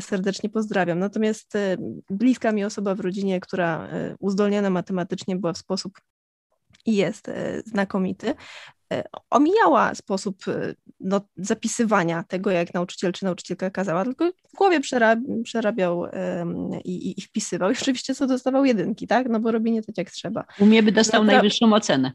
[0.00, 0.98] Serdecznie pozdrawiam.
[0.98, 1.52] Natomiast
[2.10, 5.92] bliska mi osoba w rodzinie, która uzdolniona matematycznie była w sposób
[6.86, 7.30] i jest
[7.66, 8.34] znakomity,
[9.30, 10.44] omijała sposób
[11.00, 14.80] no, zapisywania tego, jak nauczyciel czy nauczycielka kazała, tylko w głowie
[15.44, 16.06] przerabiał
[16.84, 17.70] i, i, wpisywał.
[17.70, 19.28] I oczywiście co dostawał jedynki, tak?
[19.28, 20.44] No bo robienie tak jak trzeba.
[20.60, 22.12] Umie by dostał Napra- najwyższą ocenę.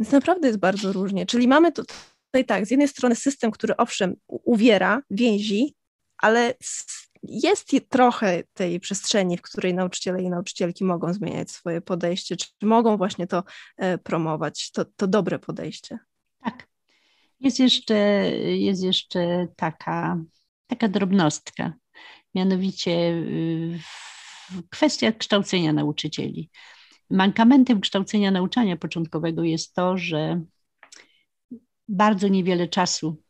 [0.00, 1.26] Więc naprawdę jest bardzo różnie.
[1.26, 5.74] Czyli mamy tutaj tak, z jednej strony system, który owszem uwiera, więzi,
[6.18, 6.54] ale
[7.22, 12.96] jest trochę tej przestrzeni, w której nauczyciele i nauczycielki mogą zmieniać swoje podejście, czy mogą
[12.96, 13.44] właśnie to
[13.76, 15.98] e, promować, to, to dobre podejście.
[16.44, 16.68] Tak.
[17.40, 17.94] Jest jeszcze,
[18.40, 20.18] jest jeszcze taka,
[20.66, 21.72] taka drobnostka,
[22.34, 23.78] mianowicie y,
[24.70, 26.50] kwestia kształcenia nauczycieli.
[27.10, 30.40] Mankamentem kształcenia nauczania początkowego jest to, że
[31.88, 33.23] bardzo niewiele czasu,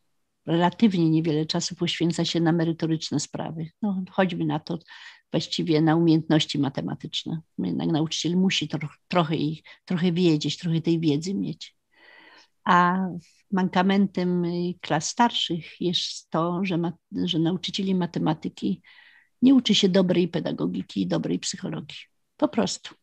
[0.45, 3.69] relatywnie niewiele czasu poświęca się na merytoryczne sprawy.
[3.81, 4.79] No, choćby na to
[5.31, 7.41] właściwie na umiejętności matematyczne.
[7.57, 8.69] Jednak nauczyciel musi
[9.07, 11.75] trochę, ich, trochę wiedzieć, trochę tej wiedzy mieć.
[12.63, 13.07] A
[13.51, 14.43] mankamentem
[14.81, 16.93] klas starszych jest to, że, ma,
[17.25, 18.81] że nauczycieli matematyki
[19.41, 21.97] nie uczy się dobrej pedagogiki i dobrej psychologii.
[22.37, 22.95] Po prostu.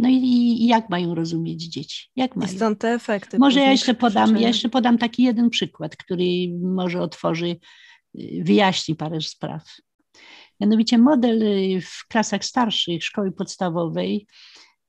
[0.00, 2.08] No i, i, jak mają rozumieć dzieci?
[2.16, 2.52] Jak mają?
[2.52, 3.38] I stąd te efekty.
[3.38, 6.24] Może ja jeszcze, podam, ja jeszcze podam taki jeden przykład, który
[6.62, 7.56] może otworzy,
[8.20, 9.64] y, wyjaśni parę spraw.
[10.60, 14.26] Mianowicie model y, w klasach starszych szkoły podstawowej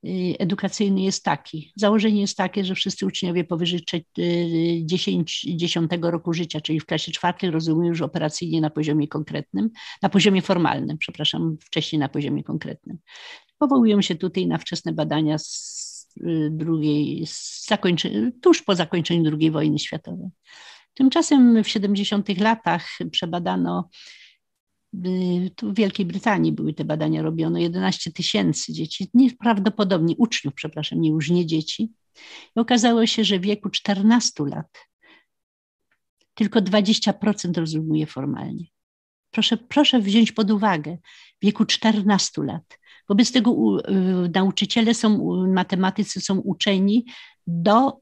[0.06, 1.72] y, edukacyjny jest taki.
[1.76, 3.80] Założenie jest takie, że wszyscy uczniowie powyżej
[4.82, 9.70] 10, 10 roku życia, czyli w klasie czwartej, rozumieją już operacyjnie na poziomie konkretnym,
[10.02, 12.98] na poziomie formalnym, przepraszam, wcześniej na poziomie konkretnym.
[13.60, 17.68] Powołują się tutaj na wczesne badania z y, drugiej, z
[18.42, 20.28] tuż po zakończeniu II wojny światowej.
[20.94, 23.88] Tymczasem w 70 latach przebadano,
[24.94, 31.00] y, tu w Wielkiej Brytanii były te badania robione, 11 tysięcy dzieci, nieprawdopodobnie uczniów, przepraszam,
[31.00, 31.92] nie już nie dzieci.
[32.56, 34.78] I okazało się, że w wieku 14 lat
[36.34, 38.64] tylko 20% rozumuje formalnie.
[39.30, 40.98] Proszę, proszę wziąć pod uwagę,
[41.40, 42.79] w wieku 14 lat
[43.10, 43.76] Wobec tego
[44.34, 47.04] nauczyciele są, matematycy są uczeni
[47.46, 48.00] do,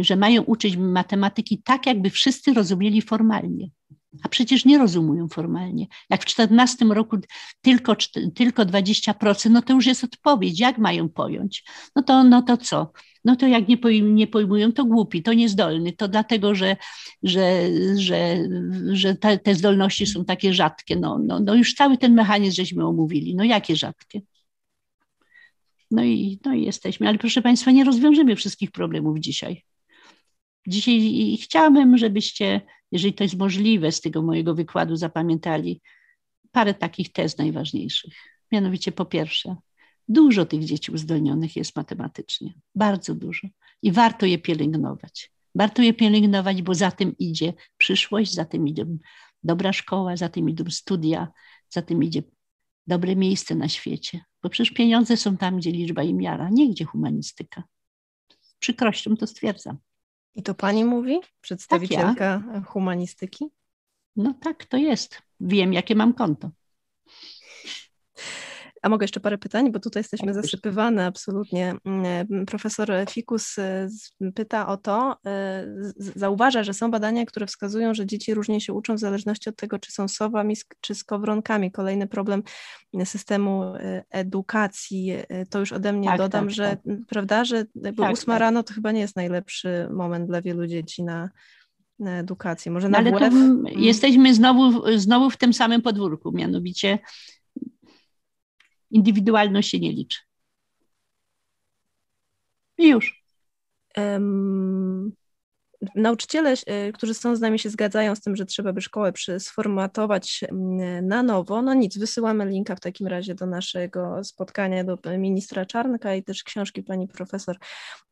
[0.00, 3.70] że mają uczyć matematyki tak, jakby wszyscy rozumieli formalnie.
[4.22, 5.86] A przecież nie rozumują formalnie.
[6.10, 7.16] Jak w 14 roku
[7.60, 7.96] tylko,
[8.34, 11.64] tylko 20%, no to już jest odpowiedź, jak mają pojąć.
[11.96, 12.92] No to, no to co?
[13.26, 16.76] No to jak nie, pojm, nie pojmują, to głupi, to niezdolny, to dlatego, że,
[17.22, 18.38] że, że,
[18.92, 20.96] że te, te zdolności są takie rzadkie.
[20.96, 23.34] No, no, no już cały ten mechanizm żeśmy omówili.
[23.34, 24.20] No jakie rzadkie?
[25.90, 27.08] No i, no i jesteśmy.
[27.08, 29.64] Ale proszę Państwa, nie rozwiążemy wszystkich problemów dzisiaj.
[30.68, 32.60] Dzisiaj chciałabym, żebyście,
[32.92, 35.80] jeżeli to jest możliwe, z tego mojego wykładu zapamiętali
[36.52, 38.14] parę takich tez najważniejszych.
[38.52, 39.56] Mianowicie po pierwsze,
[40.08, 43.48] Dużo tych dzieci uzdolnionych jest matematycznie, bardzo dużo.
[43.82, 45.32] I warto je pielęgnować.
[45.54, 48.86] Warto je pielęgnować, bo za tym idzie przyszłość, za tym idzie
[49.42, 51.28] dobra szkoła, za tym idą studia,
[51.68, 52.22] za tym idzie
[52.86, 54.20] dobre miejsce na świecie.
[54.42, 57.62] Bo przecież pieniądze są tam, gdzie liczba i miara, nie gdzie humanistyka.
[58.40, 59.78] Z przykrością to stwierdzam.
[60.34, 62.60] I to pani mówi, przedstawicielka tak ja.
[62.60, 63.44] humanistyki?
[64.16, 65.22] No tak, to jest.
[65.40, 66.50] Wiem, jakie mam konto.
[68.86, 71.74] A mogę jeszcze parę pytań, bo tutaj jesteśmy zasypywane absolutnie.
[71.84, 73.88] Mm, profesor Fikus e,
[74.34, 78.94] pyta o to, e, zauważa, że są badania, które wskazują, że dzieci różnie się uczą
[78.94, 81.72] w zależności od tego, czy są sowami, czy skowronkami.
[81.72, 82.42] Kolejny problem
[83.04, 85.12] systemu e, edukacji.
[85.50, 86.96] To już ode mnie tak, dodam, tak, że tak.
[87.08, 88.40] prawda, że jakby tak, ósma tak.
[88.40, 91.30] rano to chyba nie jest najlepszy moment dla wielu dzieci na,
[91.98, 92.72] na edukację.
[92.72, 93.64] Może na no, Ale mm.
[93.76, 96.98] jesteśmy znowu, znowu w tym samym podwórku, mianowicie
[98.90, 100.18] Indywidualność się nie liczy.
[102.78, 103.24] I już.
[105.94, 110.44] Nauczyciele, e, którzy są z nami, się zgadzają z tym, że trzeba by szkołę sformatować
[111.02, 111.62] na nowo.
[111.62, 116.44] No nic, wysyłamy linka w takim razie do naszego spotkania do ministra Czarnka i też
[116.44, 117.56] książki pani profesor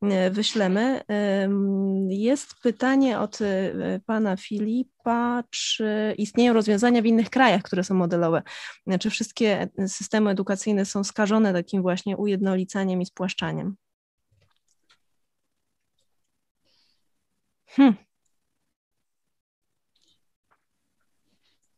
[0.03, 1.01] e, wyślemy.
[2.09, 3.73] Jest pytanie od e,
[4.07, 8.43] pana Filipa, czy istnieją rozwiązania w innych krajach, które są modelowe?
[9.01, 13.77] Czy wszystkie systemy edukacyjne są skażone takim właśnie ujednolicaniem i spłaszczaniem?
[17.77, 17.95] Hmm.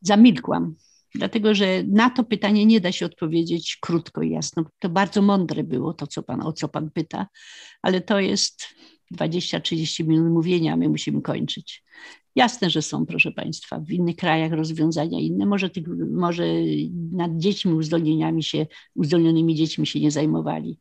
[0.01, 0.75] Zamilkłam,
[1.15, 4.63] dlatego że na to pytanie nie da się odpowiedzieć krótko i jasno.
[4.79, 7.27] To bardzo mądre było to, co pan, o co pan pyta,
[7.81, 8.67] ale to jest,
[9.15, 11.83] 20-30 minut mówienia, my musimy kończyć.
[12.35, 15.45] Jasne, że są, proszę Państwa, w innych krajach rozwiązania inne.
[15.45, 15.69] Może,
[16.11, 16.45] może
[17.11, 20.79] nad dziećmi uzdolnieniami się, uzdolnionymi dziećmi się nie zajmowali.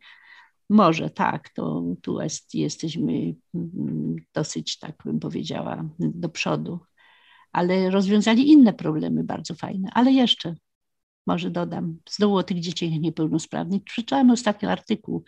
[0.71, 6.81] Może tak, to tu jest, jesteśmy mm, dosyć, tak bym powiedziała, do przodu.
[7.53, 9.89] Ale rozwiązali inne problemy bardzo fajne.
[9.93, 10.55] Ale jeszcze,
[11.27, 13.85] może dodam, znowu o tych dzieciach niepełnosprawnych.
[13.85, 15.25] Przeczytałem ostatnio artykuł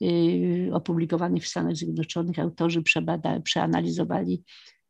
[0.00, 2.38] yy, opublikowany w Stanach Zjednoczonych.
[2.38, 4.44] Autorzy przebada, przeanalizowali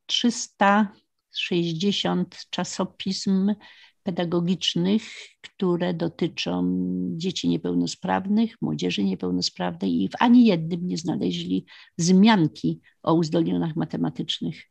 [0.06, 3.54] 360 czasopism
[4.02, 5.02] pedagogicznych,
[5.40, 6.80] które dotyczą
[7.16, 11.66] dzieci niepełnosprawnych, młodzieży niepełnosprawnej i w ani jednym nie znaleźli
[11.98, 14.62] wzmianki o uzdolnieniach matematycznych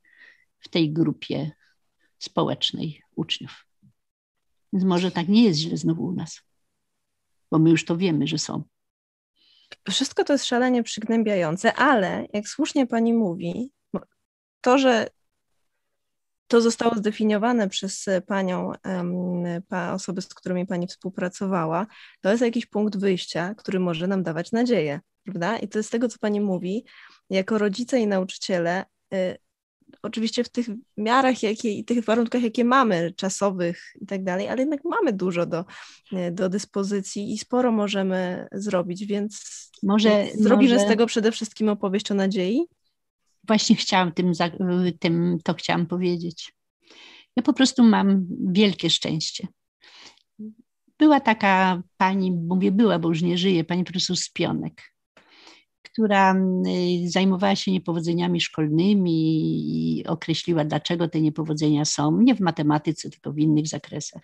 [0.60, 1.51] w tej grupie
[2.19, 3.65] społecznej uczniów.
[4.73, 6.41] Więc może tak nie jest źle znowu u nas,
[7.51, 8.64] bo my już to wiemy, że są.
[9.89, 13.72] Wszystko to jest szalenie przygnębiające, ale jak słusznie pani mówi,
[14.61, 15.10] to, że
[16.49, 18.71] to zostało zdefiniowane przez panią,
[19.67, 21.88] pa, osoby, z którymi pani współpracowała,
[22.21, 25.57] to jest jakiś punkt wyjścia, który może nam dawać nadzieję, prawda?
[25.57, 26.85] I to jest tego, co pani mówi,
[27.30, 29.38] jako rodzice i nauczyciele, y,
[30.01, 30.67] oczywiście w tych
[30.97, 35.45] miarach jakie, i tych warunkach, jakie mamy, czasowych i tak dalej, ale jednak mamy dużo
[35.45, 35.65] do,
[36.13, 39.41] y, do dyspozycji i sporo możemy zrobić, więc
[39.84, 40.85] może zrobimy może...
[40.85, 42.67] z tego przede wszystkim opowieść o nadziei
[43.48, 44.32] właśnie chciałam tym,
[44.99, 46.53] tym, to chciałam powiedzieć.
[47.36, 49.48] Ja po prostu mam wielkie szczęście.
[50.98, 54.94] Była taka pani, mówię była, bo już nie żyje, pani profesor Spionek,
[55.82, 56.36] która
[57.06, 59.14] zajmowała się niepowodzeniami szkolnymi
[59.99, 64.24] i określiła, dlaczego te niepowodzenia są, nie w matematyce, tylko w innych zakresach.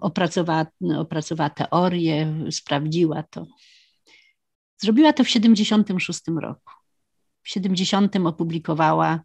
[0.00, 0.66] Opracowała,
[0.98, 3.46] opracowała teorię, sprawdziła to.
[4.78, 6.83] Zrobiła to w 1976 roku
[7.44, 9.20] w 70 opublikowała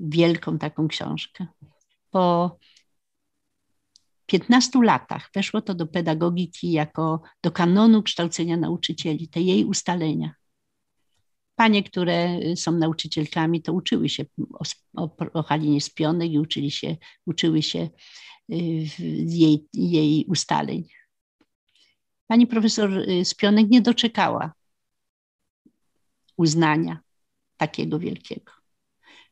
[0.00, 1.46] wielką taką książkę.
[2.10, 2.58] Po
[4.26, 10.34] 15 latach weszło to do pedagogiki jako do kanonu kształcenia nauczycieli, te jej ustalenia.
[11.54, 14.64] Panie, które są nauczycielkami, to uczyły się o,
[14.96, 18.56] o, o Halinie Spionek i uczyli się, uczyły się y,
[19.26, 20.88] jej, jej ustaleń.
[22.26, 24.52] Pani profesor y, Spionek nie doczekała
[26.36, 27.00] uznania
[27.56, 28.52] takiego wielkiego.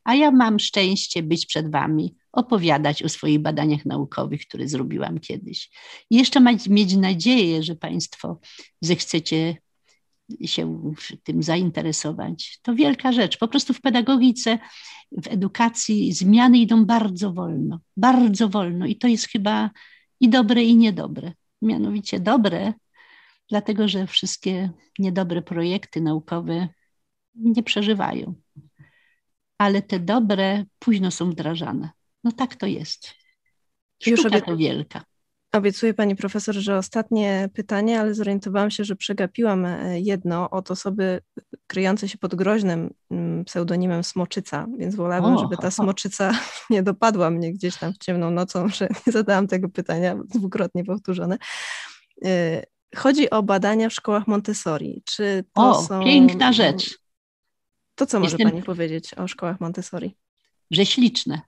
[0.04, 5.70] A ja mam szczęście być przed Wami, opowiadać o swoich badaniach naukowych, które zrobiłam kiedyś.
[6.10, 8.40] I jeszcze mieć nadzieję, że Państwo
[8.80, 9.56] zechcecie
[10.44, 10.92] się
[11.22, 12.58] tym zainteresować.
[12.62, 13.38] To wielka rzecz.
[13.38, 14.58] Po prostu w pedagogice,
[15.12, 19.70] w edukacji zmiany idą bardzo wolno, bardzo wolno i to jest chyba
[20.20, 21.32] i dobre, i niedobre.
[21.62, 22.72] Mianowicie dobre,
[23.48, 26.68] dlatego że wszystkie niedobre projekty naukowe
[27.34, 28.34] nie przeżywają.
[29.58, 31.90] Ale te dobre późno są wdrażane.
[32.24, 33.14] No tak to jest.
[34.02, 35.04] Sztuka Już to wielka.
[35.52, 41.20] Obiecuję pani profesor, że ostatnie pytanie, ale zorientowałam się, że przegapiłam e, jedno od osoby
[41.66, 46.32] kryjącej się pod groźnym mm, pseudonimem Smoczyca, więc wolałabym, żeby ta Smoczyca
[46.70, 51.38] nie dopadła mnie gdzieś tam w ciemną nocą, że nie zadałam tego pytania, dwukrotnie powtórzone.
[52.24, 52.62] E,
[52.96, 55.02] chodzi o badania w szkołach Montessori.
[55.04, 56.04] Czy to o, są...
[56.04, 56.98] piękna rzecz.
[58.00, 58.50] To co może Jestem...
[58.50, 60.16] Pani powiedzieć o szkołach Montessori?
[60.70, 61.40] Że śliczne,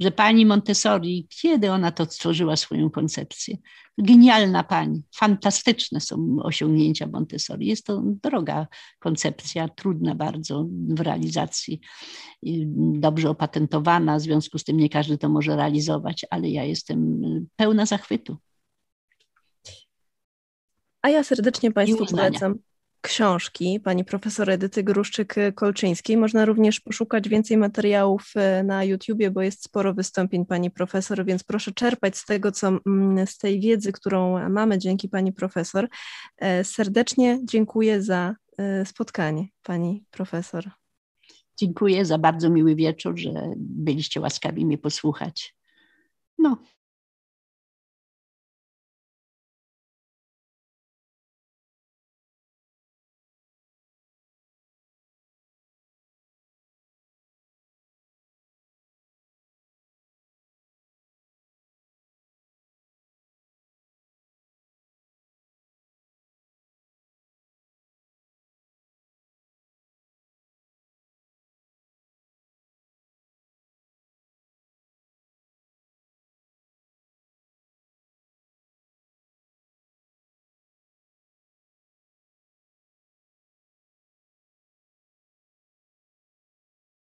[0.00, 3.56] że pani Montessori, kiedy ona to stworzyła swoją koncepcję?
[3.98, 7.66] Genialna pani, fantastyczne są osiągnięcia Montessori.
[7.66, 8.66] Jest to droga
[8.98, 11.80] koncepcja, trudna bardzo w realizacji,
[12.76, 17.20] dobrze opatentowana, w związku z tym nie każdy to może realizować, ale ja jestem
[17.56, 18.36] pełna zachwytu.
[21.02, 22.58] A ja serdecznie Państwu polecam
[23.00, 26.16] książki pani profesor Edyty Gruszczyk-Kolczyńskiej.
[26.16, 31.44] Można również poszukać więcej materiałów e, na YouTubie, bo jest sporo wystąpień pani profesor, więc
[31.44, 35.88] proszę czerpać z tego, co mm, z tej wiedzy, którą mamy dzięki pani profesor.
[36.36, 40.70] E, serdecznie dziękuję za e, spotkanie pani profesor.
[41.56, 45.54] Dziękuję za bardzo miły wieczór, że byliście łaskawi mnie posłuchać.
[46.38, 46.56] No,